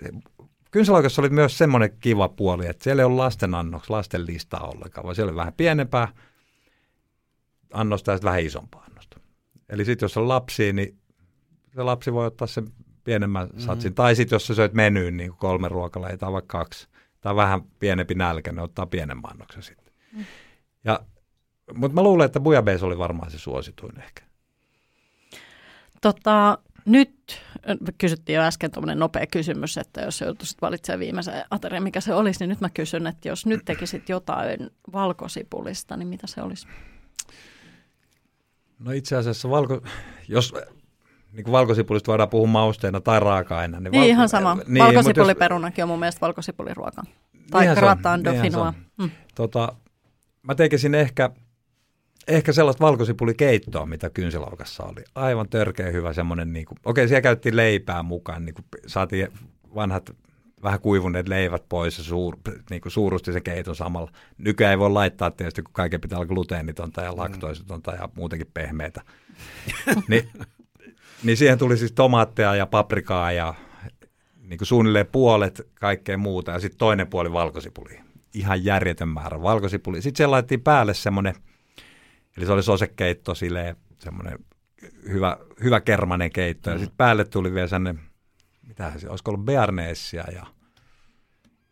[0.72, 5.04] Kynsilaukassa oli myös semmoinen kiva puoli, että siellä ei ollut lasten annoksi, lasten listaa ollenkaan,
[5.04, 6.08] vaan siellä oli vähän pienempää
[7.74, 9.20] annosta ja sitten vähän isompaa annosta.
[9.70, 10.98] Eli sitten jos on lapsi, niin
[11.76, 12.68] se lapsi voi ottaa sen
[13.04, 13.60] pienemmän mm-hmm.
[13.60, 13.94] satsin.
[13.94, 16.88] Tai sitten jos sä söit menyyn niin kolme ruokalajia tai vaikka kaksi,
[17.22, 19.94] tai vähän pienempi nälkä, ne ottaa pienemmän annoksen sitten.
[20.14, 20.26] Mm.
[20.84, 21.00] Ja,
[21.74, 24.24] mutta mä luulen, että bujabees oli varmaan se suosituin ehkä.
[26.02, 27.42] Tota, nyt
[27.98, 32.40] kysyttiin jo äsken tuommoinen nopea kysymys, että jos joutuisit valitsemaan viimeisen aterian, mikä se olisi,
[32.40, 36.68] niin nyt mä kysyn, että jos nyt tekisit jotain valkosipulista, niin mitä se olisi?
[38.80, 39.82] No itse asiassa valko,
[40.28, 40.54] jos
[41.34, 43.90] niin kuin valkosipulista voidaan puhua mausteena tai raaka-aineena.
[43.90, 44.58] Niin, niin ihan sama.
[44.68, 47.04] Niin, Valkosipuliperunakin on mun mielestä valkosipuliruoka.
[47.52, 47.66] Tai
[48.24, 48.56] dauphinois.
[48.56, 48.74] on.
[48.98, 49.12] Mm.
[49.36, 49.76] Tota,
[50.44, 51.30] mä tekisin ehkä,
[52.28, 55.04] ehkä sellaista valkosipulikeittoa, mitä kynsilaukassa oli.
[55.16, 59.28] Aivan törkeä hyvä semmoinen, niin kuin, okei siellä käytettiin leipää mukaan, niin kuin saatiin
[59.76, 60.16] vanhat
[60.64, 62.38] vähän kuivuneet leivät pois ja suur,
[62.70, 64.12] niin kuin suurusti sen keiton samalla.
[64.38, 69.02] Nykyään ei voi laittaa tietysti, kun kaiken pitää olla gluteenitonta ja laktoisitonta ja muutenkin pehmeitä.
[70.10, 70.30] niin,
[71.24, 73.54] niin siihen tuli siis tomaatteja ja paprikaa ja
[74.42, 78.00] niin kuin suunnilleen puolet kaikkea muuta ja sitten toinen puoli valkosipuli.
[78.34, 80.02] Ihan järjetön määrä valkosipuli.
[80.02, 81.36] Sitten siellä laitettiin päälle semmoinen,
[82.38, 84.40] eli se oli sosekeitto silleen, semmoinen
[85.10, 86.70] hyvä, hyvä kermanen keitto.
[86.70, 88.04] Ja sitten päälle tuli vielä semmoinen,
[88.68, 90.46] mitä se, olisiko ollut bearnaisea ja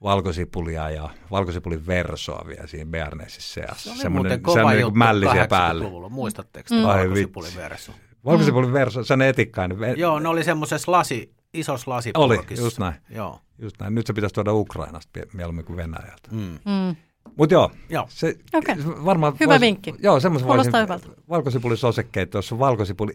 [0.03, 3.83] valkosipulia ja valkosipulin versoa vielä siinä bearnaisissa seassa.
[3.83, 5.83] Se oli Semmoinen- muuten kova semmoinen juttu niin mällisiä päälle.
[5.83, 6.09] 80-luvulla.
[6.09, 6.77] Muistatteko Mm.
[6.81, 6.83] mm.
[6.87, 7.91] Valkosipulin versu?
[8.25, 9.77] Valkosipulin verso, se on etikkainen.
[9.97, 12.65] Joo, ne oli semmoisessa lasi, isossa Oli, lasipurkissa.
[12.65, 12.93] just näin.
[13.09, 13.39] Joo.
[13.59, 13.95] Just näin.
[13.95, 16.29] Nyt se pitäisi tuoda Ukrainasta mieluummin kuin Venäjältä.
[16.31, 16.59] Mm.
[16.65, 16.95] Mm.
[17.37, 18.05] Mutta joo, Joo.
[18.09, 19.93] se se varmaan Hyvä vinkki.
[19.99, 20.71] Joo, semmoisen voisin.
[20.71, 21.21] Kuulostaa hyvältä.
[21.29, 23.13] Valkosipulisosekkeitto, jos on valkosipuli.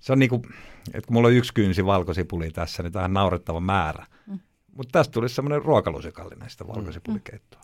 [0.00, 0.42] Se on niinku,
[0.94, 4.06] että kun mulla on yksi kynsi valkosipuli tässä, niin tämä on naurettava määrä.
[4.26, 4.38] Mm.
[4.76, 7.60] Mutta tästä tulisi semmoinen ruokalusikallinen sitä valkosipulikeittoa.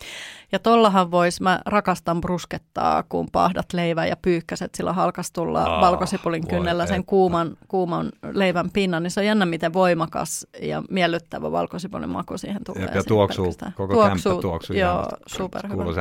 [0.52, 6.48] Ja tollahan voisi, mä rakastan bruskettaa, kun pahdat leivän ja pyykkäset sillä halkastulla Aa, valkosipulin
[6.48, 12.10] kynnellä sen kuuman, kuuman leivän pinnan, niin se on jännä, miten voimakas ja miellyttävä valkosipulin
[12.10, 12.84] maku siihen tulee.
[12.84, 13.72] Ja, ja tuoksuu, pelkästään.
[13.72, 14.76] koko kämppä tuoksuu.
[14.76, 15.74] Joo, superhyvä.
[15.74, 15.94] Kuuluu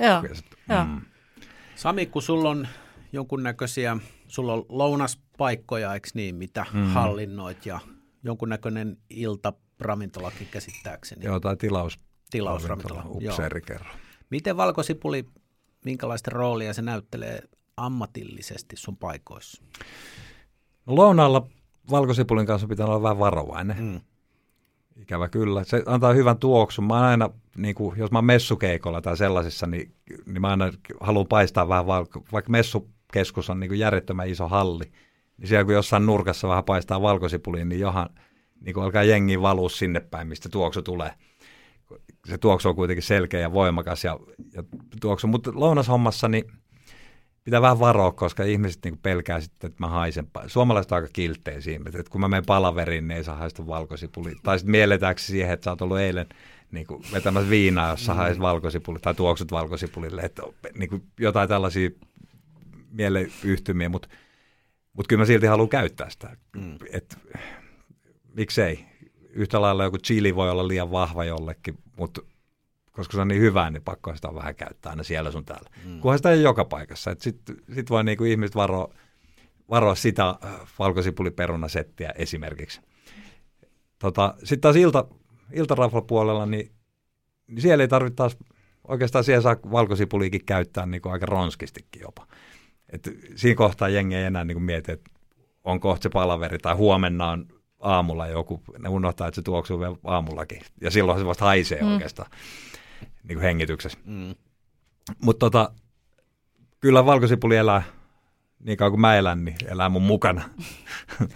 [0.00, 0.22] Joo,
[0.68, 0.84] joo.
[0.84, 1.00] mm.
[1.74, 2.68] Sami, kun sulla on
[3.12, 3.96] jonkunnäköisiä,
[4.28, 6.86] sulla on lounaspaikkoja, eikö niin, mitä mm.
[6.86, 7.80] hallinnoit ja
[8.24, 8.96] jonkunnäköinen
[9.82, 11.24] iltaravintolakin käsittääkseni.
[11.24, 11.98] Joo, tai tilaus.
[12.30, 13.32] Tilausravintola, joo.
[13.32, 13.90] Upseeri kerro.
[14.30, 15.24] Miten valkosipuli,
[15.84, 17.42] minkälaista roolia se näyttelee
[17.76, 19.62] ammatillisesti sun paikoissa?
[20.86, 21.46] No lounaalla
[21.90, 23.76] valkosipulin kanssa pitää olla vähän varovainen.
[23.80, 24.00] Mm.
[24.96, 25.64] Ikävä kyllä.
[25.64, 26.84] Se antaa hyvän tuoksun.
[26.84, 29.94] Mä aina, niin kuin, jos mä oon messukeikolla tai sellaisissa, niin,
[30.26, 34.92] niin mä aina haluan paistaa vähän valko, vaikka messukeskus on niin kuin järjettömän iso halli,
[35.38, 38.08] niin siellä kun jossain nurkassa vähän paistaa valkosipuliin, niin johan
[38.64, 41.12] niin kuin alkaa jengi valua sinne päin, mistä tuoksu tulee.
[42.28, 44.18] Se tuoksu on kuitenkin selkeä ja voimakas ja,
[44.52, 44.62] ja
[45.00, 46.44] tuoksu, mutta lounashommassa niin
[47.44, 50.28] pitää vähän varoa, koska ihmiset niin pelkää sitten, että mä haisen.
[50.46, 54.34] Suomalaiset on aika kilttejä siinä, että kun mä menen palaveriin, niin ei saa haista valkosipuli.
[54.42, 56.26] Tai sitten mielletäänkö siihen, että sä oot ollut eilen
[56.70, 60.22] niin kuin vetämässä viinaa, jos sä haiset valkosipuli tai tuoksut valkosipulille.
[60.22, 60.42] Että
[60.74, 61.90] niin kuin jotain tällaisia
[62.90, 64.08] mieleyhtymiä, mutta
[64.92, 66.36] mut kyllä mä silti haluan käyttää sitä.
[66.56, 66.78] Mm.
[66.92, 67.18] Et,
[68.34, 68.84] miksei?
[69.30, 72.20] Yhtä lailla joku chili voi olla liian vahva jollekin, mutta
[72.92, 75.70] koska se on niin hyvää, niin pakko sitä vähän käyttää aina siellä sun täällä.
[75.84, 76.00] Mm.
[76.00, 77.14] Kunhan sitä ei joka paikassa.
[77.18, 78.94] Sitten sit voi niinku ihmiset varoa,
[79.70, 82.80] varoa sitä äh, valkosipuliperunasettiä esimerkiksi.
[83.98, 85.04] Tota, Sitten taas ilta,
[85.52, 86.72] iltaraflapuolella, niin,
[87.46, 88.36] niin siellä ei tarvitse taas,
[88.88, 92.26] oikeastaan siellä saa valkosipuliikin käyttää niin kuin aika ronskistikin jopa.
[92.88, 95.10] Et siinä kohtaa jengi ei enää niin kuin mieti, että
[95.64, 97.46] on kohta se palaveri tai huomenna on
[97.82, 100.60] aamulla joku, ne unohtaa, että se tuoksuu vielä aamullakin.
[100.80, 101.92] Ja silloin se vasta haisee mm.
[101.92, 102.30] oikeastaan
[103.22, 103.98] niin kuin hengityksessä.
[104.04, 104.34] Mm.
[105.22, 105.72] Mutta tota,
[106.80, 107.82] kyllä valkosipuli elää
[108.64, 110.42] niin kauan kuin mä elän, niin elää mun mukana.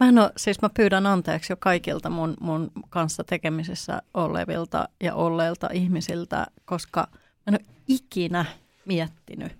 [0.00, 5.14] Mä en ole, siis mä pyydän anteeksi jo kaikilta mun, mun kanssa tekemisissä olevilta ja
[5.14, 8.44] olleilta ihmisiltä, koska mä en ole ikinä
[8.84, 9.52] miettinyt,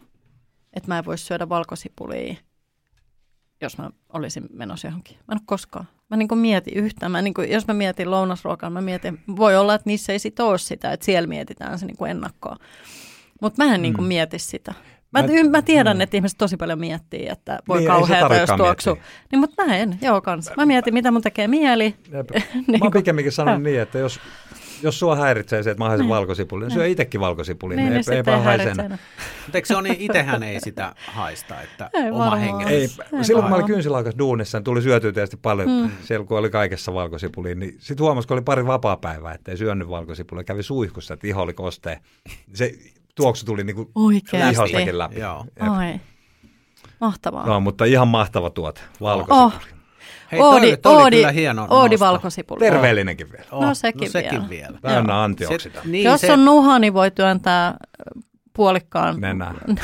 [0.72, 2.34] että mä en voisi syödä valkosipulia,
[3.60, 5.16] jos mä olisin menossa johonkin.
[5.16, 5.88] Mä en ole koskaan.
[6.10, 7.12] Mä niin kuin mietin yhtään.
[7.12, 10.40] Mä niin kuin, jos mä mietin lounasruokaa, mä mietin, voi olla, että niissä ei sit
[10.40, 12.56] ole sitä, että siellä mietitään se niin kuin ennakkoa.
[13.42, 14.08] Mutta mä en niin kuin mm.
[14.08, 14.74] mieti sitä.
[15.12, 16.00] Mä, mä, mä tiedän, mm.
[16.00, 18.98] että ihmiset tosi paljon miettii, että voi niin, kauheata, jos tuoksu.
[19.32, 20.50] Niin, mutta mä en, joo kans.
[20.56, 21.94] Mä mietin, mitä mun tekee mieli.
[22.66, 24.20] niin mä oon pikemminkin sanonut niin, että jos,
[24.82, 26.14] jos sua häiritsee se, että mä haisen niin.
[26.14, 26.92] valkosipulin, niin syö niin.
[26.92, 28.88] itsekin valkosipulin, niin, niin, niin ei, haise enää.
[28.88, 32.68] Mutta eikö se ole niin, itsehän ei sitä haista, että ei oma hengen.
[32.68, 32.88] Ei,
[33.22, 35.90] silloin kun mä olin kynsilaukas duunissa, niin tuli syötyä tietysti paljon, mm.
[36.02, 39.88] siellä kun oli kaikessa valkosipuliin, niin sitten huomasi, kun oli pari vapaa-päivää, että ei syönyt
[39.88, 42.00] valkosipulia, kävi suihkussa, että iho oli kostea.
[42.54, 42.74] Se
[43.14, 43.90] tuoksu tuli niinku
[44.50, 45.20] ihostakin läpi.
[45.20, 45.44] Joo.
[45.60, 46.00] Ai.
[47.00, 47.46] Mahtavaa.
[47.46, 49.44] No, mutta ihan mahtava tuote, valkosipuli.
[49.44, 49.77] Oh.
[50.32, 52.06] Hei, Oodi, toi, toi Oodi, kyllä hieno Oodi nosto.
[52.06, 52.58] valkosipuli.
[52.58, 53.44] Terveellinenkin vielä.
[53.52, 54.68] Oh, no sekin, no, sekin vielä.
[54.68, 54.78] vielä.
[54.82, 55.90] Täynnä antioksidantti.
[55.90, 56.32] Niin, Jos se...
[56.32, 57.74] on nuha, niin voi työntää
[58.52, 59.20] puolikkaan.
[59.20, 59.54] Nenä.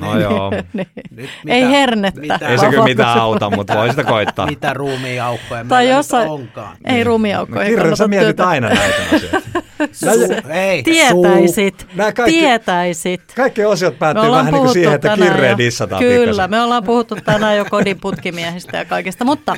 [0.00, 0.50] No joo.
[0.72, 0.88] niin.
[1.10, 2.20] Nyt mitä, Ei hernettä.
[2.20, 4.46] Mitä, ei se kyllä mitään auta, mutta voi sitä koittaa.
[4.46, 6.76] Mitä ruumiaukkoja tai meillä jossain, onkaan.
[6.84, 7.06] Ei niin.
[7.06, 7.64] ruumiaukkoja.
[7.64, 8.48] No, Kirre, sä mietit työtä.
[8.48, 9.40] aina näitä asioita.
[9.80, 13.20] Su- ei, tietäisit, kaikki, tietäisit.
[13.36, 16.50] Kaikki osiot päättyy vähän niin kuin siihen, että kirreen dissataan Kyllä, pikkasen.
[16.50, 19.56] me ollaan puhuttu tänään jo kodin putkimiehistä ja kaikesta, mutta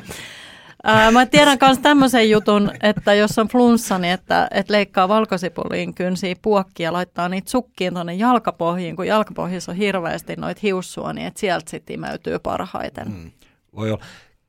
[0.84, 5.94] Ää, mä tiedän myös tämmöisen jutun, että jos on flunssa, niin että, että leikkaa valkosipuliin
[5.94, 11.26] kynsiä puokkia ja laittaa niitä sukkiin tuonne jalkapohjiin, kun jalkapohjissa on hirveästi noita hiussua, niin
[11.26, 13.08] että sieltä sitten imeytyy parhaiten.
[13.08, 13.30] Mm.
[13.76, 14.04] Voi olla.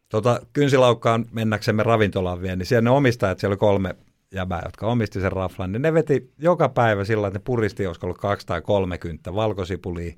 [0.10, 3.96] Tota, kynsilaukkaan mennäksemme ravintolaan vielä, niin siellä ne omistajat, siellä oli kolme
[4.34, 8.08] jäbää, jotka omisti sen raflan, niin ne veti joka päivä sillä että ne puristi, olisiko
[8.08, 8.62] ollut kaksi tai
[9.00, 10.14] kynttä valkosipulia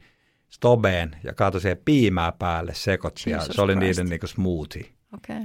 [0.50, 3.98] stobeen ja kaatoi siihen piimää päälle, sekoitti ja se oli Christ.
[3.98, 4.86] niiden niinku smoothie.
[5.14, 5.42] Okay.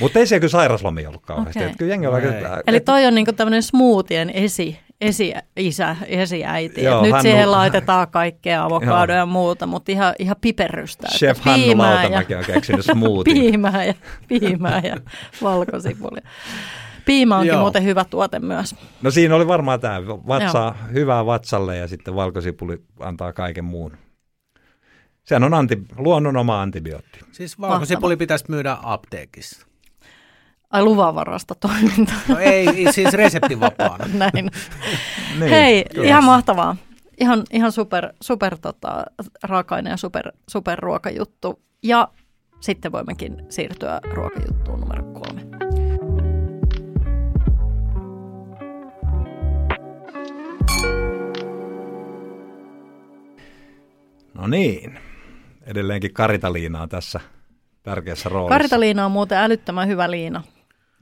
[0.00, 1.58] Mutta ei siellä kyllä sairaslomia ollut kauheasti.
[1.58, 1.74] Okay.
[1.78, 2.28] Kyllä jengi on aika,
[2.66, 6.82] Eli toi on niinku tämmöinen smoothien esi, esi-isä, esi-äiti.
[6.82, 11.08] Joo, nyt Hannu, siihen laitetaan kaikkea avokadoa ja muuta, mutta ihan, ihan piperrystä.
[11.08, 13.34] Chef Hannu Lautamäki on keksinyt smoothie.
[13.40, 13.94] piimää ja,
[14.28, 14.96] piimää ja
[15.42, 16.22] valkosipulia.
[17.06, 17.60] Piima onkin Joo.
[17.60, 18.74] muuten hyvä tuote myös.
[19.02, 23.92] No siinä oli varmaan tämä vatsa, hyvää vatsalle ja sitten valkosipuli antaa kaiken muun.
[25.24, 27.20] Sehän on anti, luonnon oma antibiootti.
[27.32, 29.66] Siis valkosipuli pitäisi myydä apteekissa.
[30.70, 32.16] Ai luvanvarasta toimintaa.
[32.28, 34.04] No ei, siis reseptivapaana.
[34.14, 34.32] Näin.
[35.38, 36.06] niin, Hei, kyllä.
[36.06, 36.76] ihan mahtavaa.
[37.20, 39.04] Ihan, ihan super, super tota,
[39.42, 41.60] raaka ja super, super ruokajuttu.
[41.82, 42.08] Ja
[42.60, 45.65] sitten voimmekin siirtyä ruokajuttuun numero kolme.
[54.34, 54.98] No niin,
[55.66, 57.20] edelleenkin Karitaliina on tässä
[57.82, 58.54] tärkeässä roolissa.
[58.54, 60.42] Karitaliina on muuten älyttömän hyvä liina.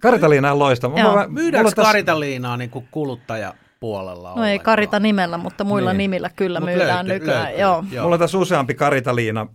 [0.03, 1.01] Karitaliina on loistava.
[1.01, 1.25] Joo.
[1.29, 1.83] Myydäänkö tässä...
[1.83, 4.35] Karitaliinaa niin kuin kuluttajapuolella?
[4.37, 5.99] No ei Karita nimellä, mutta muilla niin.
[5.99, 7.45] nimillä kyllä Mut myydään löytyy, nykyään.
[7.45, 7.61] Löytyy.
[7.61, 7.85] Joo.
[7.91, 8.03] Joo.
[8.03, 9.47] Mulla on tässä useampi Karitaliina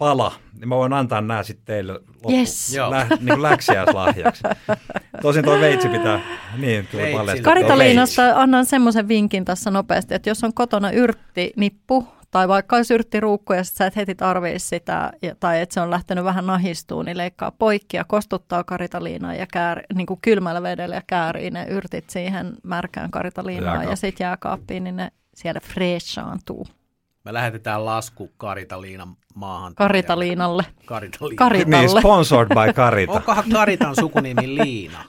[0.00, 2.76] pala, niin mä voin antaa nämä sitten teille loppu, yes.
[2.90, 4.42] lä, niin läksiäislahjaksi.
[5.22, 6.20] Tosin tuo veitsi pitää,
[6.56, 12.48] niin tuli Karitaliinasta annan semmoisen vinkin tässä nopeasti, että jos on kotona yrtti, nippu Tai
[12.48, 15.90] vaikka olisi yrttiruukku ja sit sä et heti tarvii sitä, ja, tai että se on
[15.90, 20.94] lähtenyt vähän nahistuun, niin leikkaa poikki ja kostuttaa karitaliinaa ja käär, niin kuin kylmällä vedellä
[20.94, 23.96] ja käärii ne yrtit siihen märkään karitaliinaan ja Jääkaappiin.
[23.96, 26.66] sitten jääkaappiin, niin ne siellä freshaantuu.
[27.24, 29.74] Me lähetetään lasku Karitaliinan maahan.
[29.74, 30.62] Karitaliinalle.
[30.86, 31.36] Karitaliina.
[31.38, 31.78] Karitalle.
[31.78, 33.12] Niin, sponsored by Karita.
[33.12, 35.04] Onkohan Karitan sukunimi Liina?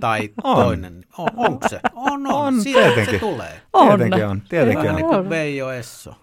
[0.00, 0.64] Tai On.
[0.64, 1.04] toinen?
[1.18, 1.80] On, onko se?
[1.94, 2.34] On, on.
[2.34, 3.20] On, Siitä se tietenkin.
[3.20, 3.60] tulee.
[3.72, 3.88] On.
[3.98, 4.96] Tietenkin on, tietenkin Vähän on.
[4.96, 6.14] niin kuin Veijo Esso.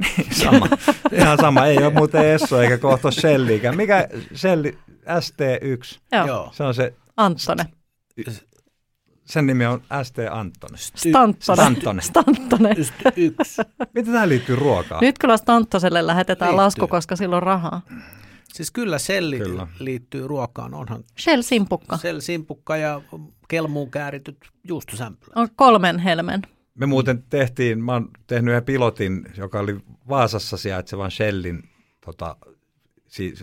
[0.42, 0.68] Sama.
[1.12, 3.76] Ihan sama, ei ole muuten Esso eikä kohta Shellikään.
[3.76, 4.78] Mikä Shelli?
[5.06, 5.98] ST1.
[6.26, 6.48] Joo.
[6.52, 7.66] Se on se, Anttonen.
[9.30, 10.78] Sen nimi on ST Anttonen.
[11.40, 12.02] Stanttonen.
[12.02, 12.76] Stanttonen.
[13.16, 13.62] Yksi.
[13.94, 15.00] Miten tähän liittyy ruokaan?
[15.00, 16.64] Nyt kyllä Stanttoselle lähetetään Liittyy.
[16.64, 17.82] lasku, koska sillä on rahaa.
[18.52, 19.66] Siis kyllä selli Kyllä.
[19.78, 20.74] liittyy ruokaan.
[20.74, 21.96] Onhan Shell Simpukka.
[21.96, 23.00] sel simpukka ja
[23.48, 24.36] kelmuun käärityt
[24.68, 25.36] juustosämpylät.
[25.36, 26.42] On kolmen helmen.
[26.74, 29.76] Me muuten tehtiin, mä oon tehnyt yhden pilotin, joka oli
[30.08, 31.62] Vaasassa sijaitsevan Shellin,
[32.04, 32.36] tota,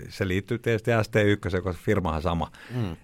[0.09, 2.51] se liittyy tietysti ST1, joka firmahan sama.
[2.75, 2.95] Mm.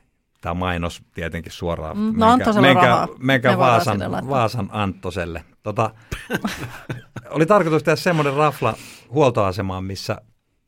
[0.44, 1.98] Tämä mainos tietenkin suoraan.
[1.98, 3.08] Mm, no Anttosella menkää, rahaa.
[3.20, 4.00] menkää Vaasan.
[4.30, 5.44] Vaasan Anttoselle.
[5.64, 5.94] Tota,
[7.30, 8.74] oli tarkoitus tehdä semmoinen rafla
[9.10, 10.22] huoltoasemaan, missä,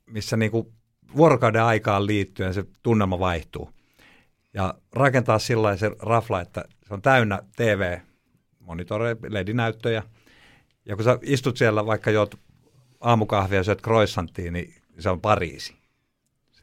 [0.06, 0.74] missä niinku
[1.16, 3.70] vuorokauden aikaan liittyen se tunnelma vaihtuu.
[4.54, 7.98] Ja rakentaa sillä se rafla, että se on täynnä TV,
[8.60, 10.04] monitoreja, LED-näyttöjä.
[10.86, 12.36] Ja kun sä istut siellä, vaikka juot
[13.02, 13.82] aamukahvia ja syöt
[14.52, 15.76] niin se on Pariisi.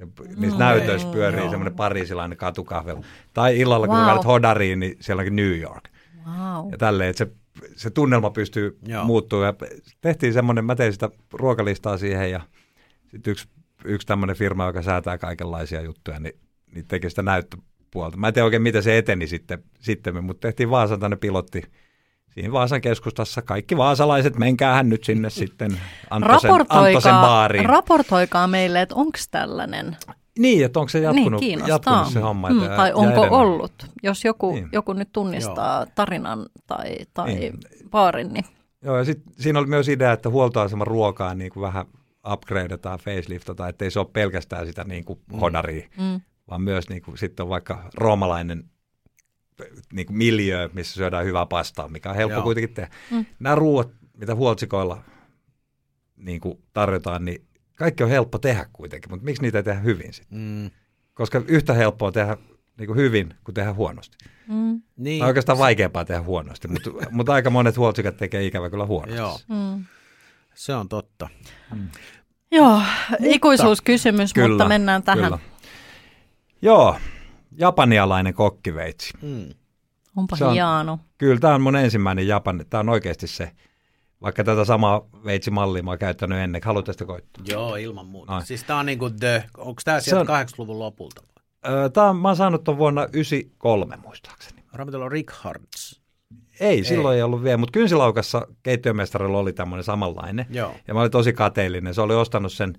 [0.07, 0.65] Se, niissä Mm.
[0.65, 1.51] näytöissä pyörii Joo.
[1.51, 3.05] semmoinen pariisilainen katukahvelu.
[3.33, 4.01] Tai illalla, kun Wow.
[4.03, 4.09] wow.
[4.09, 5.89] lähdet Hodariin, niin siellä onkin New York.
[6.27, 6.73] Wow.
[6.73, 7.33] Ja tälleen, että se,
[7.77, 9.05] se tunnelma pystyy Joo.
[9.05, 9.47] muuttumaan.
[9.61, 9.69] Ja
[10.01, 12.41] tehtiin semmoinen, mä tein sitä ruokalistaa siihen ja
[13.11, 13.49] sitten yksi,
[13.85, 16.35] yksi tämmöinen firma, joka säätää kaikenlaisia juttuja, niin,
[16.75, 18.17] niin teki sitä näyttöpuolta.
[18.17, 21.63] Mä en tiedä oikein, miten se eteni sitten, sitten mutta tehtiin Vaasan tänne pilotti.
[22.35, 25.79] Siinä Vaasan keskustassa kaikki vaasalaiset, menkäähän nyt sinne sitten
[26.11, 26.51] Antosen,
[27.15, 27.65] baariin.
[27.67, 29.97] raportoikaa meille, että onko tällainen.
[30.39, 31.75] niin, että onko se jatkunut, niin, kiinnostaa.
[31.95, 32.51] jatkunut se homma.
[32.51, 33.33] Mm, että- tai ja onko edennyt.
[33.33, 33.73] ollut.
[34.03, 34.69] Jos joku, Niin.
[34.73, 37.59] joku nyt tunnistaa tarinan tai, tai Niin.
[37.91, 38.45] baarin, niin
[38.85, 41.87] Joo, ja sit, siinä oli myös idea, että huoltoaseman ruokaa niin kuin vähän
[42.33, 46.21] upgradeataan, faceliftataan, ettei se ole pelkästään sitä niin kuin hodaria, mm,
[46.51, 48.65] vaan myös niin kuin, sitten on vaikka roomalainen
[49.93, 52.43] niin kuin miljö, missä syödään hyvää pastaa, mikä on helppo Joo.
[52.43, 52.95] kuitenkin tehdä.
[53.11, 53.27] Mm.
[53.41, 55.03] Nämä ruuat, mitä huoltsikoilla
[56.17, 57.45] niin kuin tarjotaan, niin
[57.77, 60.39] kaikki on helppo tehdä kuitenkin, mutta miksi niitä ei tehdä hyvin sitten?
[60.39, 60.71] Mm.
[61.15, 62.37] Koska yhtä helppoa tehdä
[62.79, 64.17] niin kuin hyvin kuin tehdä huonosti.
[64.49, 65.21] mm, Niin.
[65.21, 69.19] Tai oikeastaan vaikeampaa tehdä huonosti, mutta, mutta aika monet huoltsikat tekee ikävä kyllä huonosti.
[69.19, 69.85] Joo, mm.
[70.55, 71.29] se on totta.
[72.51, 72.83] Joo,
[73.25, 75.25] ikuisuuskysymys, Kyllä, mutta mennään tähän.
[75.25, 75.39] Kyllä.
[76.63, 76.97] Joo,
[77.57, 79.13] japanialainen kokkiveitsi.
[79.23, 79.49] Mm.
[80.17, 80.99] Onpa Se on- hieno.
[81.19, 82.65] Kyllä tämä on mun ensimmäinen Japani.
[82.65, 83.51] Tämä on oikeasti se,
[84.23, 86.63] vaikka tätä samaa veitsimallia mä oon käyttänyt ennen.
[86.65, 87.45] Haluatte sitä koittaa?
[87.49, 88.33] Joo, ilman muuta.
[88.37, 88.47] Ai.
[88.47, 91.23] Siis tää on niinku the, onko tää Se sieltä on- 80-luvun lopulta?
[91.69, 94.63] Öö, Tämä on, mä oon saanut ton vuonna 93 muistaakseni.
[94.73, 96.03] Ravintola Richards.
[96.61, 100.47] Ei, silloin ei ollut vielä, mutta kynsilaukassa keittiömestarilla oli tämmöinen samanlainen.
[100.51, 100.75] Joo.
[100.89, 101.95] Ja mä olin tosi kateellinen.
[101.95, 102.75] Se oli ostanut sen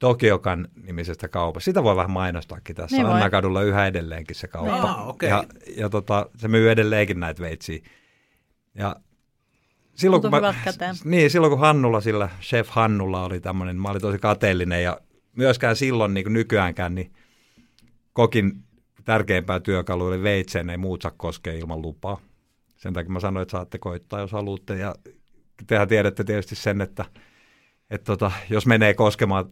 [0.00, 1.64] Tokiokan nimisestä kaupasta.
[1.64, 2.96] Sitä voi vähän mainostaakin tässä.
[2.96, 3.06] Niin.
[3.06, 4.74] Annakadulla yhä edelleenkin se kauppa.
[4.74, 5.28] Aa, okei.
[5.28, 5.44] Ja,
[5.76, 7.78] ja tota, se myy edelleenkin näitä veitsiä.
[8.74, 8.96] Ja
[9.94, 10.54] silloin kun, mä,
[11.04, 15.00] niin, silloin kun Hannulla, sillä chef Hannulla oli tämmöinen, mä olin tosi kateellinen ja
[15.36, 17.12] myöskään silloin niin kuin nykyäänkään, niin
[18.12, 18.52] kokin
[19.04, 22.20] tärkeimpää työkalu oli veitseen, ei muut saa koskea ilman lupaa.
[22.76, 24.76] Sen takia mä sanoin, että saatte koittaa, jos haluatte.
[24.76, 24.94] Ja
[25.66, 27.04] tehän tiedätte tietysti sen, että,
[27.90, 29.44] että tota, jos menee koskemaan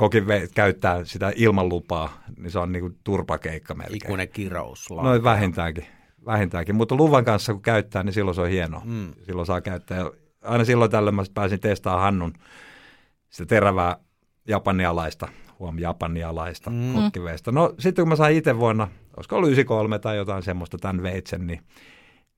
[0.00, 3.96] kokin ve- käyttää sitä ilman lupaa, niin se on niin kuin turpakeikka melkein.
[3.96, 4.88] Ikuinen kirous.
[4.90, 5.86] Noin vähintäänkin,
[6.26, 6.74] vähintäänkin.
[6.74, 8.82] Mutta luvan kanssa kun käyttää, niin silloin se on hienoa.
[8.84, 9.10] Mm.
[9.22, 9.98] Silloin saa käyttää.
[9.98, 12.32] Ja aina silloin tällöin mä pääsin testaamaan Hannun
[13.30, 13.96] sitä terävää
[14.48, 15.28] japanialaista,
[15.58, 16.92] huom japanialaista mm.
[16.94, 17.52] kokkiveistä.
[17.52, 21.46] No sitten kun mä sain itse vuonna, olisiko ollut 93 tai jotain semmoista tämän veitsen,
[21.46, 21.60] niin,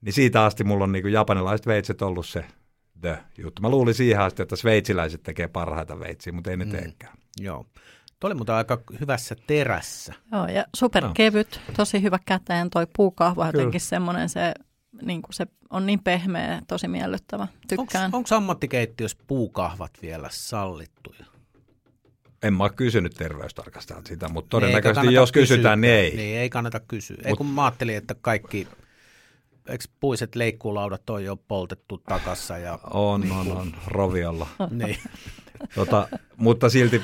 [0.01, 2.45] niin siitä asti mulla on niin kuin japanilaiset veitset ollut se
[3.03, 3.63] the juttu.
[3.63, 6.71] Mä luulin siihen asti, että sveitsiläiset tekee parhaita veitsiä, mutta ei ne Mm.
[6.71, 7.17] teekään.
[7.41, 7.67] Joo.
[8.21, 10.15] Tuo oli muuten aika hyvässä terässä.
[10.33, 12.71] Joo, ja superkevyt, tosi hyvä käteen.
[12.71, 13.59] Toi puukahva Kyllä.
[13.63, 14.55] jotenkin semmoinen, se,
[15.03, 17.49] niin kuin se on niin pehmeä, tosi miellyttävä.
[17.69, 18.11] Tykkään.
[18.15, 21.25] Onko ammattikeittiössä puukahvat vielä sallittuja?
[22.43, 26.21] En mä ole kysynyt terveystarkastajalta sitä, mutta Niin, todennäköisesti jos kysytään, niin kysyä?
[26.23, 26.27] ei.
[26.27, 27.17] Niin, ei kannata kysyä.
[27.25, 28.69] Ei Mut- kun mä ajattelin, että kaikki,
[29.69, 34.47] eikö puiset leikkuulaudat on jo poltettu takassa ja On, on, on, roviolla.
[34.71, 34.97] niin.
[35.75, 37.03] Tota, mutta silti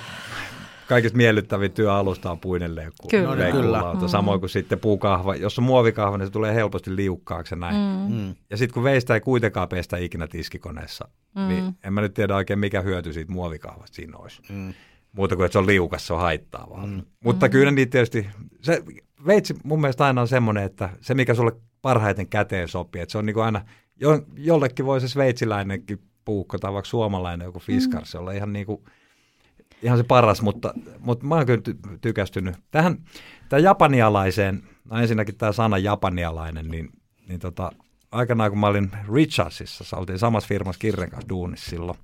[0.88, 3.08] kaikista miellyttävin työalusta on puinen leikku.
[3.08, 3.46] Kyllä.
[3.46, 3.82] No, kyllä.
[4.00, 4.08] Mm.
[4.08, 5.34] Samoin kuin sitten puukahva.
[5.34, 7.76] Jos on muovikahva, niin se tulee helposti liukkaaksi ja näin.
[7.76, 8.16] Mm.
[8.16, 8.34] Mm.
[8.50, 11.48] Ja sitten kun veistä ei kuitenkaan pestä ikinä tiskikoneessa, mm.
[11.48, 14.42] niin en mä nyt tiedä oikein mikä hyöty siitä muovikahvasta siinä olisi.
[14.48, 14.74] Mm.
[15.12, 16.86] Muuta kuin, että se on liukas, se on haittavaa.
[16.86, 17.02] Mm.
[17.24, 17.50] Mutta mm.
[17.50, 18.26] kyllä niitä tietysti,
[18.60, 18.82] se
[19.26, 21.52] veitsi mun mielestä aina on semmoinen, että se mikä sulle
[21.82, 23.64] parhaiten käteen sopii, että se on niin kuin aina,
[24.00, 28.20] jo, jollekin voi se sveitsiläinenkin puukko tai vaikka suomalainen joku fiskars mm.
[28.20, 28.84] olla ihan niin kuin,
[29.82, 32.56] ihan se paras, mutta, mutta mä oon kyllä ty- tykästynyt.
[32.70, 32.98] Tähän,
[33.48, 36.88] tämä japanialaiseen, no ensinnäkin tämä sana japanialainen, niin,
[37.28, 37.72] niin tota,
[38.12, 41.98] aikanaan kun mä olin Richardsissa, oltiin samassa firmassa Kirren kanssa duunissa silloin,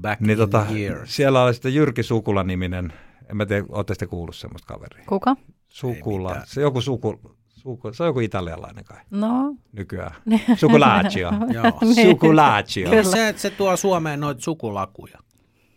[0.00, 1.16] Back niin in tota, years.
[1.16, 2.92] siellä oli sitten Jyrki Sukula-niminen,
[3.30, 5.04] en mä tiedä, ootte sitten kuullut semmoista kaveria.
[5.06, 5.36] Kuka?
[5.68, 10.14] Sukula, se, joku suku, suku, se on joku italialainen kai No, nykyään.
[10.56, 11.30] Sukulaccio.
[11.52, 11.94] Joo.
[12.10, 12.90] Sukulaccio.
[12.90, 13.02] Kyllä.
[13.02, 15.18] Se, että se tuo Suomeen noita sukulakuja.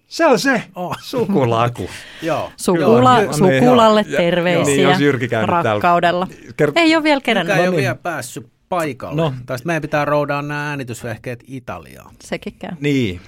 [0.07, 0.97] Se on se, Oh.
[1.01, 1.89] sukulaku.
[2.21, 2.51] Joo.
[2.57, 6.27] sukula, Joo, niin, sukulalle terveisiä Niin, jos Jyrki rakkaudella.
[6.61, 7.55] Ker- Ei ole vielä Mikä kerännyt.
[7.55, 7.77] ei ole niin.
[7.77, 9.21] vielä päässyt paikalle.
[9.21, 9.33] No.
[9.45, 12.15] Tai sitten meidän pitää roudaa nämä äänitysvehkeet Italiaan.
[12.23, 12.71] Sekin käy.
[12.79, 13.21] Niin,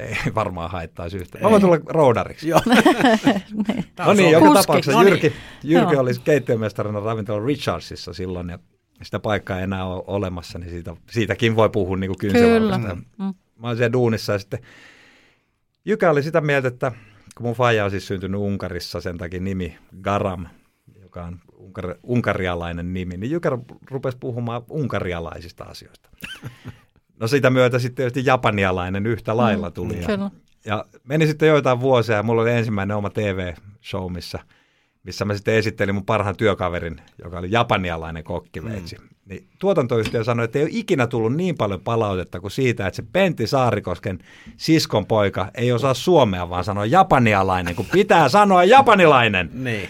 [0.00, 1.44] ei varmaan haittaisi yhtään.
[1.44, 2.48] Mä voin tulla roudariksi.
[2.48, 2.60] Joo.
[4.06, 4.62] No niin, joka Kuski.
[4.62, 5.10] tapauksessa No niin.
[5.10, 5.32] Jyrki,
[5.64, 8.58] Jyrki oli keittiömestarina ravintola Richardsissa silloin ja
[9.02, 12.78] sitä paikkaa ei enää ole olemassa, niin siitä, siitäkin voi puhua niin kuin Kyllä.
[12.78, 13.34] Mm.
[13.58, 14.60] Mä olin siellä duunissa ja sitten
[15.84, 16.92] Jykä oli sitä mieltä, että
[17.36, 20.46] kun mun faija on siis syntynyt Unkarissa, sen takia nimi Garam,
[21.02, 23.58] joka on unkar, unkarialainen nimi, niin Jykä
[23.90, 26.10] rupesi puhumaan unkarialaisista asioista.
[27.22, 30.00] No sitä myötä sitten tietysti japanialainen yhtä lailla tuli.
[30.00, 30.30] Ja, Kyllä.
[30.66, 34.38] ja meni sitten joitain vuosia ja mulla oli ensimmäinen oma TV-show, missä,
[35.02, 38.96] missä mä sitten esittelin mun parhaan työkaverin, joka oli japanialainen kokkiveitsi.
[38.96, 39.08] Mm.
[39.26, 43.04] Niin tuotantoyhtiö sanoi, että ei ole ikinä tullut niin paljon palautetta kuin siitä, että se
[43.12, 44.18] Pentti Saarikosken
[44.56, 49.50] siskon poika ei osaa suomea, vaan sanoo japanialainen, kun pitää sanoa japanilainen.
[49.52, 49.88] Niin.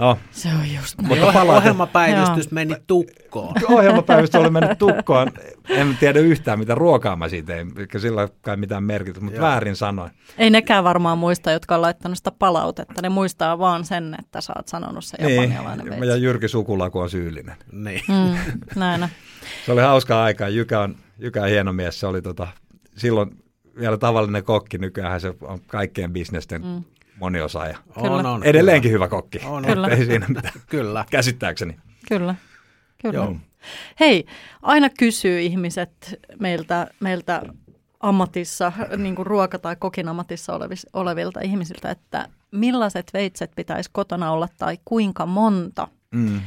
[0.00, 1.08] No, Se on just näin.
[1.08, 3.54] mutta palaute, Ohjelmapäivystys meni tukkoon.
[3.68, 5.32] ohjelmapäivästä oli mennyt tukkoon.
[5.68, 9.46] En tiedä yhtään, mitä ruokaa mä siitä tein, eikä sillä kai mitään merkitystä, mutta Joo.
[9.48, 10.10] väärin sanoin.
[10.38, 13.02] Ei nekään varmaan muista, jotka on laittanut sitä palautetta.
[13.02, 15.64] Ne muistaa vaan sen, että sä oot sanonut se Niin, ja
[16.00, 16.22] veitsi.
[16.22, 17.56] Jyrki Sukulaku on syyllinen.
[17.72, 18.02] Niin.
[18.08, 18.36] Mm,
[18.76, 19.08] näin on.
[19.66, 20.48] Se oli hauskaa aikaa.
[20.48, 22.00] Jykä on, Jykä on hieno mies.
[22.00, 22.48] Se oli tota,
[22.96, 23.30] silloin
[23.78, 24.78] vielä tavallinen kokki.
[24.78, 26.84] Nykyään se on kaikkien bisnesten mm.
[27.20, 27.78] Moniosaaja.
[27.94, 28.10] Kyllä.
[28.10, 28.44] On, on.
[28.44, 29.38] Edelleenkin hyvä kokki.
[29.44, 29.88] On, Kyllä.
[29.88, 30.54] Ei siinä mitään.
[30.68, 31.04] Kyllä.
[31.10, 31.76] Käsittääkseni.
[32.08, 32.34] Kyllä.
[33.02, 33.14] Kyllä.
[33.14, 33.36] Joo.
[34.00, 34.26] Hei,
[34.62, 37.42] aina kysyy ihmiset meiltä, meiltä
[38.00, 44.32] ammatissa, niin kuin ruoka- tai kokin ammatissa olevis, olevilta ihmisiltä, että millaiset veitset pitäisi kotona
[44.32, 46.40] olla tai kuinka monta Mm.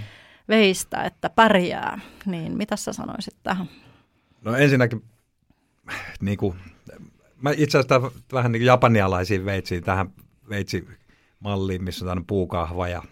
[0.49, 1.99] veistä, että pärjää.
[2.25, 3.69] Niin mitä sä sanoisit tähän?
[4.41, 5.03] No ensinnäkin,
[6.21, 6.55] niin kuin,
[7.41, 10.09] mä itse asiassa vähän niin kuin japanialaisiin veitsiin, tähän
[10.49, 13.03] veitsimalliin, missä on tämmöinen puukahva ja,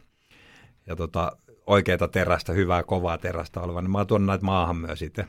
[0.88, 5.00] ja tota, oikeita terästä, hyvää kovaa terästä oleva, niin mä oon tuonut näitä maahan myös
[5.00, 5.26] sitten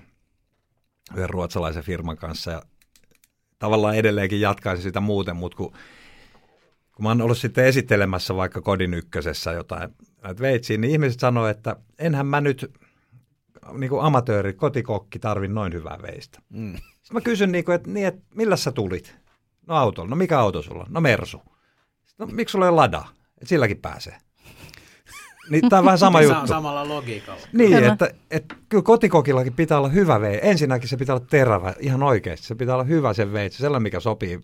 [1.13, 2.63] yhden ruotsalaisen firman kanssa ja
[3.59, 5.73] tavallaan edelleenkin jatkaisin sitä muuten, mutta kun,
[6.93, 9.91] kun mä oon ollut sitten esittelemässä vaikka kodin ykkösessä jotain
[10.23, 12.73] näitä veitsiä, niin ihmiset sanoo, että enhän mä nyt
[13.73, 16.39] niin kuin amatööri, kotikokki tarvin noin hyvää veistä.
[16.49, 16.77] Mm.
[16.77, 19.17] Sitten mä kysyn, niin kuin, että, niin, että millä sä tulit?
[19.67, 20.11] No autolla.
[20.11, 20.93] No mikä auto sulla on?
[20.93, 21.43] No Mersu.
[22.23, 23.05] No miksi sulla ei ole lada?
[23.35, 24.17] Että silläkin pääsee.
[25.51, 26.47] Niin tämä on vähän sama Sa- juttu.
[26.47, 27.41] samalla logiikalla.
[27.53, 27.93] Niin, Kyllä.
[27.93, 30.39] että, että kyllä kotikokillakin pitää olla hyvä vei.
[30.43, 32.47] Ensinnäkin se pitää olla terävä, ihan oikeasti.
[32.47, 34.41] Se pitää olla hyvä se veitsi, sellainen mikä sopii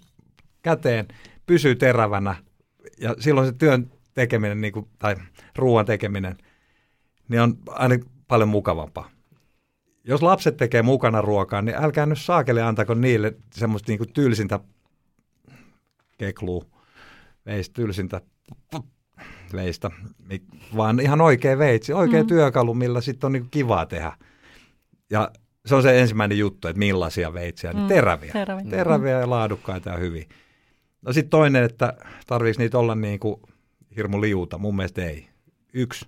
[0.63, 1.09] käteen,
[1.47, 2.35] pysyy terävänä
[3.01, 5.17] ja silloin se työn tekeminen niin kuin, tai
[5.57, 6.37] ruoan tekeminen
[7.29, 7.95] niin on aina
[8.29, 9.11] paljon mukavampaa.
[10.05, 14.61] Jos lapset tekee mukana ruokaa, niin älkää nyt saakele antako niille semmoista niin kuin tylsintä
[16.19, 16.65] kekluu,
[17.49, 18.21] veistä, tylsintä
[19.53, 19.91] veistä,
[20.77, 22.27] vaan ihan oikea veitsi, oikea mm.
[22.27, 24.13] työkalu, millä sitten on niin kivaa tehdä.
[25.11, 25.31] Ja
[25.67, 28.33] se on se ensimmäinen juttu, että millaisia veitsiä, niin Mm, teräviä.
[28.33, 28.71] teräviä.
[28.71, 30.25] Teräviä ja laadukkaita ja hyviä.
[31.03, 31.95] No sitten toinen, että
[32.27, 33.41] tarviiko niitä olla niin kuin
[33.97, 34.59] hirmu liuta?
[34.59, 35.29] Mun mielestä ei.
[35.75, 36.07] Yksi.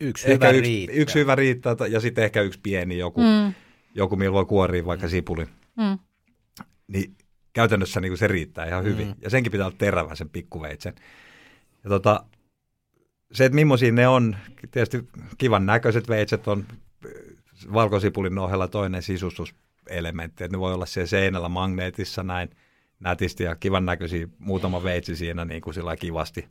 [0.00, 0.96] Yksi ehkä hyvä yksi, riittää.
[0.96, 3.26] yksi hyvä riittää ja sitten ehkä yksi pieni joku, mm.
[3.26, 3.52] Mm,
[3.94, 5.48] joku millä voi kuoria vaikka sipulin.
[5.76, 5.98] mm,
[6.88, 7.14] Niin
[7.56, 9.08] käytännössä niin kuin se riittää ihan hyvin.
[9.08, 9.14] Mm.
[9.22, 10.94] Ja senkin pitää olla terävä sen pikkuveitsen.
[11.84, 12.24] Ja tota,
[13.32, 14.36] se, että millaisia ne on,
[14.70, 16.66] tietysti kivan näköiset veitset on
[17.72, 22.50] valkosipulin ohella toinen sisustuselementti, että ne voi olla siellä seinällä magneetissa näin
[23.00, 26.48] nätisti ja kivan näköisiä muutama veitsi siinä niin kuin sillä kivasti.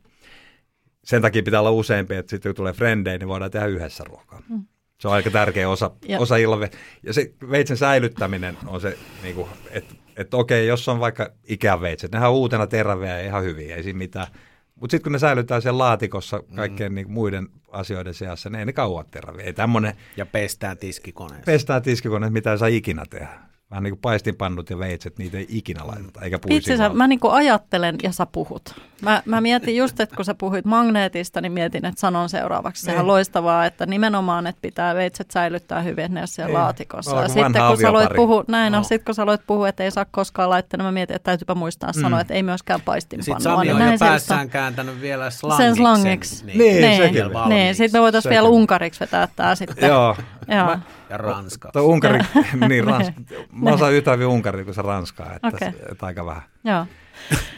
[1.04, 4.42] Sen takia pitää olla useampi, että sitten kun tulee frendejä, niin voidaan tehdä yhdessä ruokaa.
[4.48, 4.64] Mm.
[4.98, 6.70] Se on aika tärkeä osa, Ja- osa ilve.
[7.02, 12.12] Ja se veitsen säilyttäminen on se, niin kuin, että että okei, jos on vaikka ikäveitset,
[12.12, 14.26] nehän on uutena teräviä ja ihan hyviä, ei siinä mitään.
[14.74, 16.94] Mutta sitten kun ne säilytään siellä laatikossa kaikkien mm.
[16.94, 19.44] niin muiden asioiden seassa, ne ei ne kauan teräviä.
[19.44, 21.44] Ei tämmöinen Ja pestään tiskikoneessa.
[21.46, 23.28] pestää tiskikone, mitä ei saa ikinä tehdä.
[23.70, 27.28] Vähän niin kuin paistinpannut ja veitset, niitä ei ikinä laiteta, eikä Itse asiassa mä niinku
[27.28, 28.74] ajattelen ja sä puhut.
[29.02, 32.82] Mä, mä mietin just, että kun sä puhuit magneetista, niin mietin, että sanon seuraavaksi.
[32.82, 33.06] Sehän on Niin.
[33.06, 36.58] loistavaa, että nimenomaan, että pitää veitset säilyttää hyvin, että ne siellä Niin.
[36.58, 37.10] laatikossa.
[37.10, 38.78] Ja kuin sitten kun sä aloit puhua, näin No.
[38.78, 41.24] on, sit kun sä aloit puhua, että ei saa koskaan laittaa, niin mä mietin, että
[41.30, 42.00] täytyypä muistaa Mm.
[42.02, 43.40] sanoa, että ei myöskään Sitten paistinpannua.
[43.40, 44.08] Sami niin on jo näin se just on.
[44.08, 45.64] päässään kääntänyt vielä slangiksi.
[45.66, 46.44] Sen slangiksi.
[46.46, 47.14] Niin, Niin, sekin.
[47.22, 47.74] niin, valmiiksi.
[47.78, 49.88] sitten me voitaisiin vielä unkariksi vetää tää sitten.
[49.88, 50.16] Joo.
[50.48, 50.66] Joo.
[50.66, 50.80] Mä,
[51.10, 51.70] Ja ranska.
[51.72, 52.18] Tuo Unkari,
[52.68, 53.20] niin ranska.
[53.62, 55.68] Mä osaan yhtä hyvin Unkaria kuin se Ranskaa, että, okay.
[55.92, 56.42] että aika vähän.
[56.64, 56.86] Joo.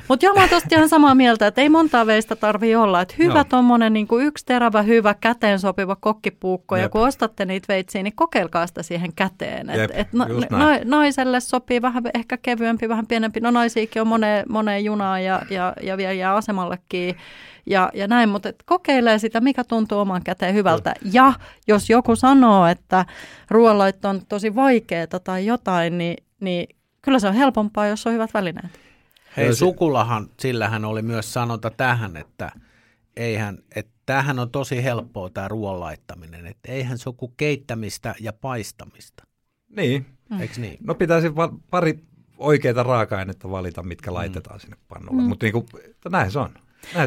[0.09, 3.01] Mutta joo, mä oon tosta ihan samaa mieltä, että ei montaa veistä tarvii olla.
[3.01, 3.45] Että hyvä Joo.
[3.45, 6.77] tommonen niin yksi terävä, hyvä, käteen sopiva kokkipuukko.
[6.77, 6.93] Ja Jep.
[6.93, 9.71] kun ostatte niitä veitsiä, niin kokeilkaa sitä siihen käteen.
[9.71, 13.41] Et, Jep, et no, no, naiselle sopii vähän ehkä kevyempi, vähän pienempi.
[13.41, 17.17] No naisiakin on moneen, moneen junaan ja, ja, ja vielä jää asemallekin.
[17.67, 20.95] Ja, ja näin, mutta et kokeilee sitä, mikä tuntuu oman käteen hyvältä.
[21.13, 21.33] Ja
[21.67, 23.07] jos joku sanoo, että
[23.51, 28.35] ruoanlaitto on tosi vaikeaa tai jotain, niin, niin kyllä se on helpompaa, jos on hyvät
[28.35, 28.88] välineet.
[29.37, 32.53] Hei, sukulahan, sillähän oli myös sanonta tähän, että
[33.17, 38.15] eihän, että tämähän on tosi helppoa tämä ruoan laittaminen, että eihän se ole kuin keittämistä
[38.21, 39.25] ja paistamista.
[39.77, 40.07] Niin.
[40.31, 40.41] Mm.
[40.41, 40.79] Eikö niin?
[40.85, 41.99] No pitäisi va- pari
[42.39, 45.23] oikeita raaka-ainetta valita, mitkä laitetaan sinne pannulle.
[45.23, 45.29] Mm.
[45.29, 45.67] Mutta niinku,
[46.11, 46.51] näin se on.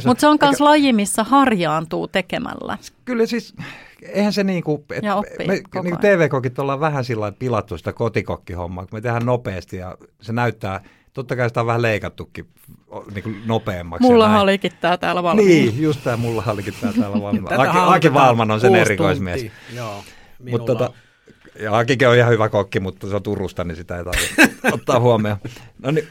[0.05, 2.77] Mutta se on myös Eikä- laji, missä harjaantuu tekemällä.
[3.05, 3.53] Kyllä siis,
[4.01, 6.17] eihän se niinku, et Ja oppii me koko niinku ajan.
[6.17, 10.83] TV-kokit ollaan vähän sillä lailla pilattu sitä kotikokkihommaa, kun me tehdään nopeasti ja se näyttää,
[11.13, 12.47] totta kai sitä on vähän leikattukin
[12.91, 14.07] o- niinku nopeammaksi.
[14.41, 15.49] olikin tämä täällä valmiina.
[15.71, 17.61] Niin, just tämä mulla olikin tää täällä valmiina.
[17.61, 19.41] Aki, Aki Valman on sen erikoismies.
[19.41, 19.57] tuntia.
[19.75, 20.03] Joo,
[20.51, 20.93] Mutta tota,
[21.59, 24.99] ja Akikin on ihan hyvä kokki, mutta se on Turusta, niin sitä ei tarvitse ottaa
[24.99, 25.37] huomioon.
[25.83, 26.07] No niin,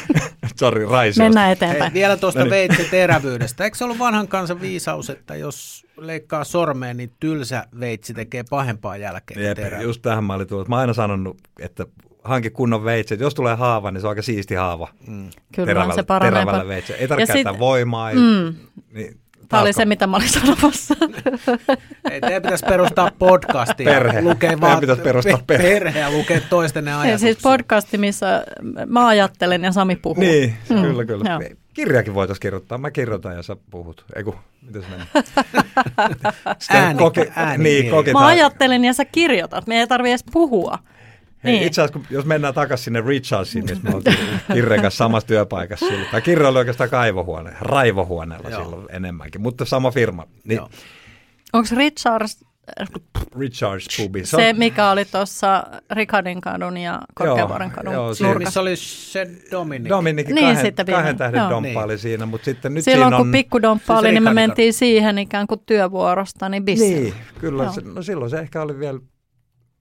[0.60, 1.20] sori, Raisi.
[1.22, 1.92] Mennään Hei, eteenpäin.
[1.94, 2.50] vielä tuosta No niin.
[2.50, 3.64] veitsi terävyydestä.
[3.64, 8.96] Eikö se ollut vanhan kansan viisaus, että jos leikkaa sormeen, niin tylsä veitsi tekee pahempaa
[8.96, 10.68] jälkeen Jep, just tähän mä olin tullut.
[10.68, 11.86] Mä oon aina sanonut, että
[12.28, 13.20] hanki kunnon veitset.
[13.20, 14.88] Jos tulee haava, niin se on aika siisti haava.
[15.06, 15.30] Mm.
[15.54, 16.40] Kyllä se paranee.
[16.44, 16.92] terävällä veitse.
[16.94, 18.12] Ei tarvitse käyttää sit- voimaa.
[18.14, 18.54] Mm.
[18.92, 19.16] niin,
[19.48, 20.94] Tämä oli se, mitä mä olin sanomassa.
[22.10, 23.84] Ei, teidän pitäisi perustaa podcastia.
[23.90, 24.22] Perhe.
[24.22, 25.68] Lukee Teidän vaan pitäisi perustaa perhe.
[25.68, 27.18] perhe ja lukea toistenne Ja ajatuksia.
[27.26, 28.44] siis podcasti, missä
[28.86, 30.20] mä ajattelen ja Sami puhuu.
[30.20, 31.30] Niin, Mm, kyllä, kyllä.
[31.30, 31.40] joo.
[31.74, 32.78] Kirjakin voitaisiin kirjoittaa.
[32.78, 34.04] Mä kirjoitan ja sä puhut.
[34.16, 34.34] Eiku,
[34.66, 35.06] miten se menee?
[36.70, 37.58] Ääni- Koke- äänikirja.
[37.58, 38.24] niin, Mä koketaan.
[38.24, 39.66] ajattelen ja sä kirjoitat.
[39.66, 40.78] Me ei tarvi edes puhua.
[41.44, 41.66] Hei, Niin.
[41.66, 44.16] Itse asiassa, kun- jos mennään takaisin sinne Richardsiin, missä me oltiin
[44.52, 46.08] Kirren kanssa samassa työpaikassa silloin.
[46.10, 48.62] Tai Kirre oli oikeastaan kaivohuone, raivohuoneella Joo.
[48.62, 50.26] silloin enemmänkin, mutta sama firma.
[50.44, 50.60] Niin.
[51.52, 52.44] Onko Richards
[53.38, 54.24] Richards Pubi.
[54.26, 58.60] se, se mikä oli tuossa Ricardin kadun ja Korkeavuoren kadun joo, se- Niin, nurkassa?
[58.60, 59.88] oli se Dominik.
[59.88, 60.98] Dominikin Niin, kahden, sitten vielä.
[60.98, 61.50] kahden tähden Joo.
[61.50, 61.78] domppa Niin.
[61.78, 63.22] oli siinä, mutta sitten nyt Silloin siinä on...
[63.22, 67.00] kun pikkudomppa siis oli, niin me mentiin siihen ikään kuin työvuorosta, niin bissillä.
[67.00, 67.62] Niin, kyllä.
[67.62, 67.72] Joo.
[67.72, 69.00] Se, no silloin se ehkä oli vielä...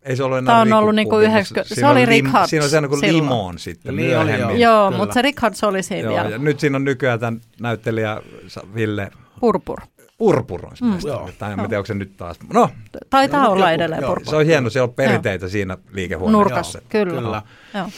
[0.07, 2.49] Ei se ollut enää Tää on ollut niinku Pubi, mutta yhdeksänkö- se siinä oli Richards
[2.49, 3.23] Siinä on se kuin silloin.
[3.23, 4.59] Limon sitten Niin oli, myöhemmin.
[4.59, 4.73] joo.
[4.79, 4.97] Joo, Kyllä.
[4.97, 6.29] mutta se Richards oli siinä Joo, vielä.
[6.29, 8.21] ja nyt siinä on nykyään tämän näyttelijä
[8.75, 9.81] Ville Purpur.
[10.17, 10.87] Purpuron Mm.
[10.87, 10.97] mm.
[11.05, 11.29] Joo.
[11.39, 11.63] Tai en Joo.
[11.63, 12.37] mä tiedä, onko se nyt taas.
[12.53, 12.69] No,
[13.09, 14.29] Taitaa No, olla joku- edelleen joo, purpur.
[14.29, 16.37] se on hieno, siellä on perinteitä siinä liikehuoneessa.
[16.37, 17.13] Nurkassa, kyllä.
[17.21, 17.41] Kyllä.
[17.73, 17.89] Joo.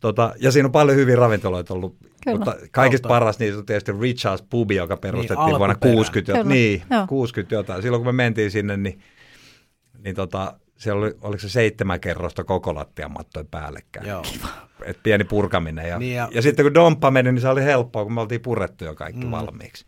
[0.00, 1.96] Tota, ja siinä on paljon hyviä ravintoloita ollut.
[2.24, 2.36] Kyllä.
[2.38, 3.20] Mutta kaikista Kautta.
[3.20, 5.94] paras niistä on tietysti Richards Pubi, joka perustettiin Niin, vuonna alkuperä.
[5.94, 6.32] 60.
[6.32, 6.54] Kyllä, Kyllä.
[6.54, 7.06] Niin, joo.
[7.06, 7.82] 60 jotain.
[7.82, 9.00] Silloin kun me mentiin sinne, niin,
[10.04, 14.06] niin tota, siellä oli, oliko se seitsemän kerrosta koko lattiamattojen päällekkäin.
[14.08, 14.22] Joo.
[14.84, 15.88] Et pieni purkaminen.
[15.88, 18.40] Ja, Niin ja- ja, sitten kun domppa meni, niin se oli helppoa, kun me oltiin
[18.40, 19.30] purettu jo kaikki mm.
[19.30, 19.86] valmiiksi.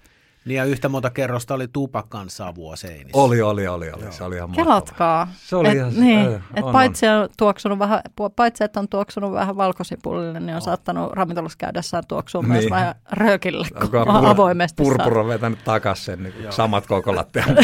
[0.48, 3.10] Niin ja yhtä monta kerrosta oli tupakan savua seinissä.
[3.20, 4.02] Oli, oli, oli, oli.
[4.02, 4.12] Joo.
[4.12, 4.52] Se oli ihan.
[4.52, 5.28] Kelatkaa.
[5.36, 8.00] Se oli et, ihan- niin, äh, et on, paitsi, on tuoksunut vähän,
[8.36, 12.70] paitsi että on tuoksunut vähän valkosipulille, niin on saattanut ravintolassa käydessään tuoksua myös Niin.
[12.70, 14.84] vähän röökille kun avoimesti.
[14.84, 14.94] saa.
[14.94, 16.52] Purpur on vetänyt takaisin sen niin Joo.
[16.52, 17.44] samat koko lattia.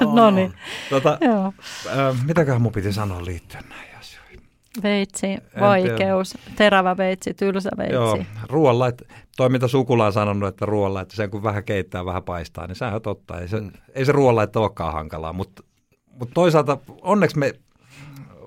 [0.00, 0.34] On, No on.
[0.34, 0.54] niin,
[0.90, 1.52] tota, joo.
[1.86, 4.40] äh, mitäköhän mun piti sanoa liittyen näihin asioihin?
[4.82, 5.26] Veitsi,
[5.60, 7.94] vaikeus, terävä veitsi, tylsä veitsi.
[7.94, 8.18] Joo,
[8.48, 9.02] ruoanlait,
[9.36, 12.94] toi mitä sukula on sanonut, että ruoanlaitto, sen kun vähän keittää, vähän paistaa, niin sehän
[12.94, 13.40] on totta.
[13.40, 13.70] Ei se, Mm.
[13.94, 15.62] ei se ruoanlaitto olekaan hankalaa, mutta,
[16.10, 17.52] mutta toisaalta onneksi me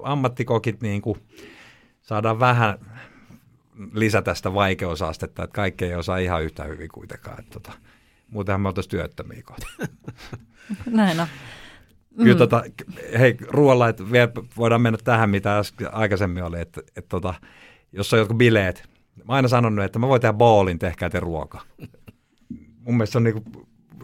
[0.04, 1.20] ammattikokit niin kuin
[2.02, 2.78] saadaan vähän
[3.94, 7.40] lisätä sitä vaikeusastetta, että kaikki ei osaa ihan yhtä hyvin kuitenkaan.
[7.40, 7.72] Että tota,
[8.30, 9.68] muutenhan me oltaisiin työttömiä kohta.
[10.86, 11.28] Näin on.
[12.18, 12.24] Mm.
[12.24, 12.64] Kyllä tota,
[13.20, 17.34] hei, ruoalla, että vielä voidaan mennä tähän, mitä äsken, aikaisemmin oli, että, että tota,
[17.92, 21.20] jos on jotkut bileet, mä oon aina sanonut, että mä voin tehdä bowlin, tehkää te
[21.20, 21.62] ruoka.
[22.80, 23.44] Mun mielestä se on niinku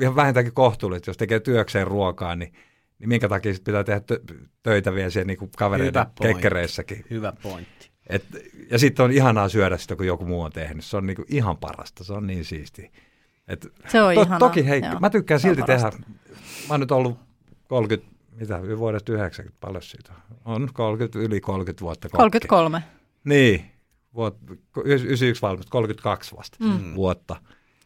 [0.02, 2.54] ihan vähintäänkin kohtuullista, jos tekee työkseen ruokaa, niin,
[3.00, 7.06] niin minkä takia sit pitää tehdä tö- töitä vielä siellä niinku kavereiden kekkereissäkin.
[7.10, 7.92] Hyvä pointti.
[8.10, 8.26] Et,
[8.72, 10.86] ja sitten on ihanaa syödä sitä, kun joku muu on tehnyt.
[10.86, 12.90] Se on niinku ihan parasta, se on niin siistiä.
[13.48, 14.40] Et, Se on to, ihanaa.
[14.40, 15.00] toki hei, Joo.
[15.00, 15.92] mä tykkään silti tehdä.
[16.68, 17.20] Mä oon nyt ollut
[17.68, 20.14] 30, mitä, vuodesta 90, paljon siitä
[20.46, 20.54] on?
[20.56, 22.18] On 30, yli 30 vuotta kokki.
[22.18, 22.84] 33.
[23.24, 23.66] Niin,
[24.16, 24.38] vuot,
[24.86, 26.96] 91 valmista, 32 vasta Mm.
[26.96, 27.36] vuotta.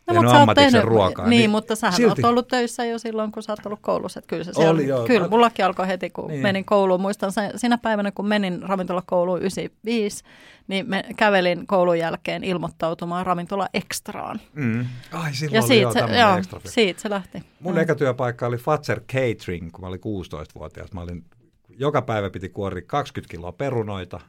[0.07, 1.27] No, mutta sä oot tehnyt, ruokaa.
[1.27, 2.21] Niin, mutta sähän silti.
[2.25, 4.19] oot ollut töissä jo silloin, kun sä oot ollut koulussa.
[4.19, 5.05] Että kyllä se Oli, siellä, joo.
[5.07, 6.31] Kyllä, Mä- mullakin alkoi heti, kun Niin.
[6.33, 6.41] niin.
[6.41, 7.01] menin kouluun.
[7.01, 10.23] Muistan sen, sinä päivänä, kun menin ravintolakouluun 95,
[10.67, 14.39] niin me kävelin koulun jälkeen ilmoittautumaan ravintola ekstraan.
[14.53, 14.85] Mm.
[15.11, 16.59] Ai, silloin Ja oli siitä joo, se, joo, extra.
[16.65, 17.43] siitä se lähti.
[17.59, 17.81] Mun Joo.
[17.81, 20.91] eka työpaikka oli Fatser Catering, kun mä olin 16-vuotias.
[20.93, 21.23] Mä olin,
[21.69, 24.19] joka päivä piti kuoria 20 kiloa perunoita,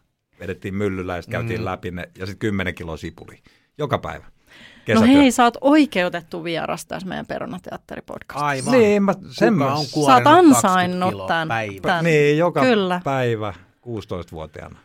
[0.41, 1.65] vedettiin myllyllä ja sitten käytiin Mm.
[1.65, 3.43] läpi ne, ja sitten 10 kiloa sipuli.
[3.79, 4.25] Joka päivä.
[4.25, 5.07] No Kesätyö.
[5.17, 8.47] hei, sä oot oikeutettu vieras tässä meidän Perunateatteripodcastissa.
[8.47, 8.73] Aivan.
[8.73, 11.59] Niin, mä, sen Kuka mä, on Sä oot kuorinut 20 ansainnut kiloa tämän.
[11.83, 12.05] tämän.
[12.05, 13.01] niin, joka Kyllä.
[13.05, 14.79] päivä 16-vuotiaana.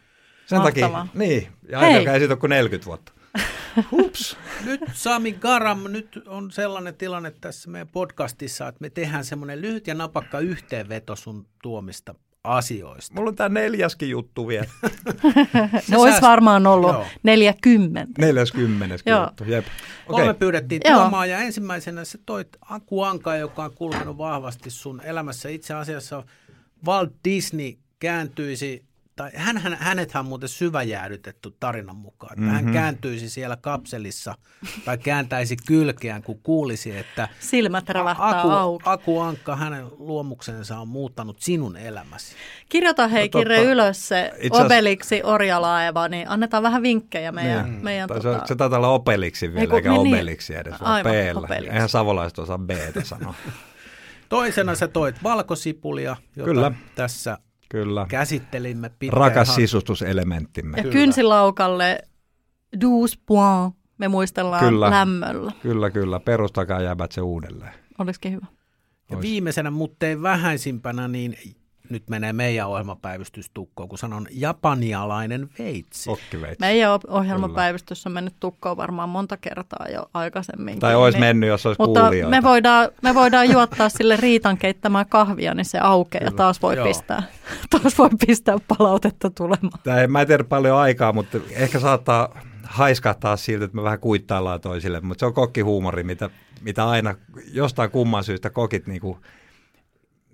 [0.46, 1.06] Sen Mahtavaa.
[1.06, 1.94] takia, niin, ja Hei.
[1.94, 3.12] ainakaan ei siitä ole kuin 40 vuotta.
[3.92, 4.38] Hups.
[4.66, 9.88] Nyt Sami Garam, nyt on sellainen tilanne tässä meidän podcastissa, että me tehdään semmoinen lyhyt
[9.88, 13.16] ja napakka yhteenveto sun tuomista asioista.
[13.16, 14.66] Mulla on tää neljäskin juttu vielä.
[15.90, 17.06] Ne olisi sääst- varmaan ollut Joo.
[17.24, 18.22] 40.
[18.22, 19.24] 40 Joo.
[19.26, 19.66] juttu, jep.
[20.08, 20.34] Kolme Okei.
[20.40, 21.00] pyydettiin Joo.
[21.00, 25.50] tuomaan ja ensimmäisenä se toit Aku Anka, joka on kulkenut vahvasti sun elämässä.
[25.50, 26.24] Itse asiassa
[26.88, 28.84] Walt Disney kääntyisi,
[29.16, 32.52] tai hän, hän, hänethän on muuten syväjäädytetty tarinan mukaan, mm-hmm.
[32.54, 34.36] hän kääntyisi siellä kapselissa
[34.86, 38.84] tai kääntäisi kylkeään, kun kuulisi, että Silmät rävähtää Aku, auki.
[38.88, 42.36] Aku Ankka, hänen luomuksensa on muuttanut sinun elämäsi.
[42.70, 43.40] Kirjoita hei No totta.
[43.40, 47.84] Kirre ylös se Itse asiassa- Obeliksi Orjalaeva, niin annetaan vähän vinkkejä meidän, Niin.
[47.84, 50.16] meidän Tai tota, se, se taitaa olla Opeliksi vielä, Eiku- eikä niin, niin.
[50.16, 51.02] Obeliksi edes, vaan.
[51.38, 51.74] Obelix.
[51.74, 53.34] Eihän savolaiset osaa B-tä sanoa.
[54.30, 56.72] Toisena sä toit valkosipulia, jota Kyllä.
[56.96, 57.38] tässä
[57.74, 58.06] Kyllä.
[58.10, 59.20] käsittelimme pitkään.
[59.22, 60.78] Rakas sisustuselementtimme.
[60.78, 60.94] ja Kyllä.
[60.94, 62.00] kynsilaukalle
[62.72, 63.78] 12 points.
[63.98, 64.90] Me muistellaan Kyllä.
[64.90, 65.52] lämmöllä.
[65.62, 66.20] Kyllä, kyllä.
[66.20, 67.74] Perustakaa jäbät se uudelleen.
[68.00, 68.46] Olisikin hyvä.
[69.12, 71.36] Ja viimeisenä, mutta ei vähäisimpänä, niin
[71.90, 76.10] nyt menee meidän ohjelmapäivystys tukkoon, kun sanon japanialainen veitsi.
[76.10, 76.60] Okkiveitsi.
[76.60, 80.80] Meidän ohjelmapäivystys on mennyt tukkoon varmaan monta kertaa jo aikaisemmin.
[80.80, 82.30] Tai olisi mennyt, jos olisi Mutta kuulijoita.
[82.30, 86.76] me voidaan, me voidaan juottaa sille Riitan keittämää kahvia, niin se aukeaa ja taas voi,
[86.76, 86.88] Joo.
[86.88, 87.24] pistää,
[87.80, 89.80] taas voi pistää palautetta tulemaan.
[89.84, 94.00] Tää ei, mä en tiedä paljon aikaa, mutta ehkä saattaa haiskahtaa siltä, että me vähän
[94.00, 95.02] kuittaillaan toisille.
[95.02, 96.30] Mutta se on kokkihuumori, mitä,
[96.62, 97.16] mitä aina
[97.52, 99.20] jostain kumman syystä kokit niinku,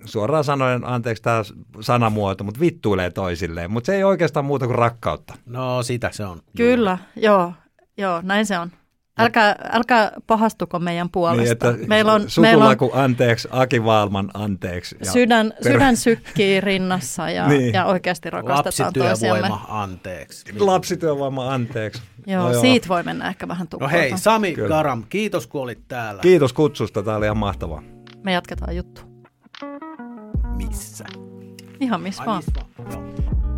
[0.05, 1.41] suoraan sanoen, anteeksi tämä
[1.79, 3.71] sanamuoto, mutta vittuilee toisilleen.
[3.71, 5.33] Mutta se ei oikeastaan muuta kuin rakkautta.
[5.45, 6.39] No sitä se on.
[6.57, 7.53] Kyllä, joo,
[7.97, 8.71] joo, näin se on.
[9.19, 11.41] Älkää, älkää pahastuko meidän puolesta.
[11.71, 14.95] Niin, että meillä on, meillä on anteeksi, Aki Valman anteeksi.
[15.05, 17.73] Ja sydän, per- sydän sykkii rinnassa ja, Niin.
[17.73, 19.39] ja oikeasti rakastetaan toisiamme.
[19.41, 20.59] Lapsityövoima, anteeksi.
[20.59, 22.01] Lapsityövoima anteeksi.
[22.27, 22.61] Joo, No joo.
[22.61, 23.91] siitä voi mennä ehkä vähän No tukkoon.
[23.91, 24.67] hei, Sami Kyllä.
[24.69, 26.21] Garam, kiitos kun olit täällä.
[26.21, 27.83] Kiitos kutsusta, tämä oli ihan mahtavaa.
[28.23, 29.01] Me jatketaan juttu.
[30.67, 31.05] Missä?
[31.79, 32.43] Ihan missä Ai, vaan.
[32.45, 32.91] missä vaan?
[32.91, 33.48] Joo.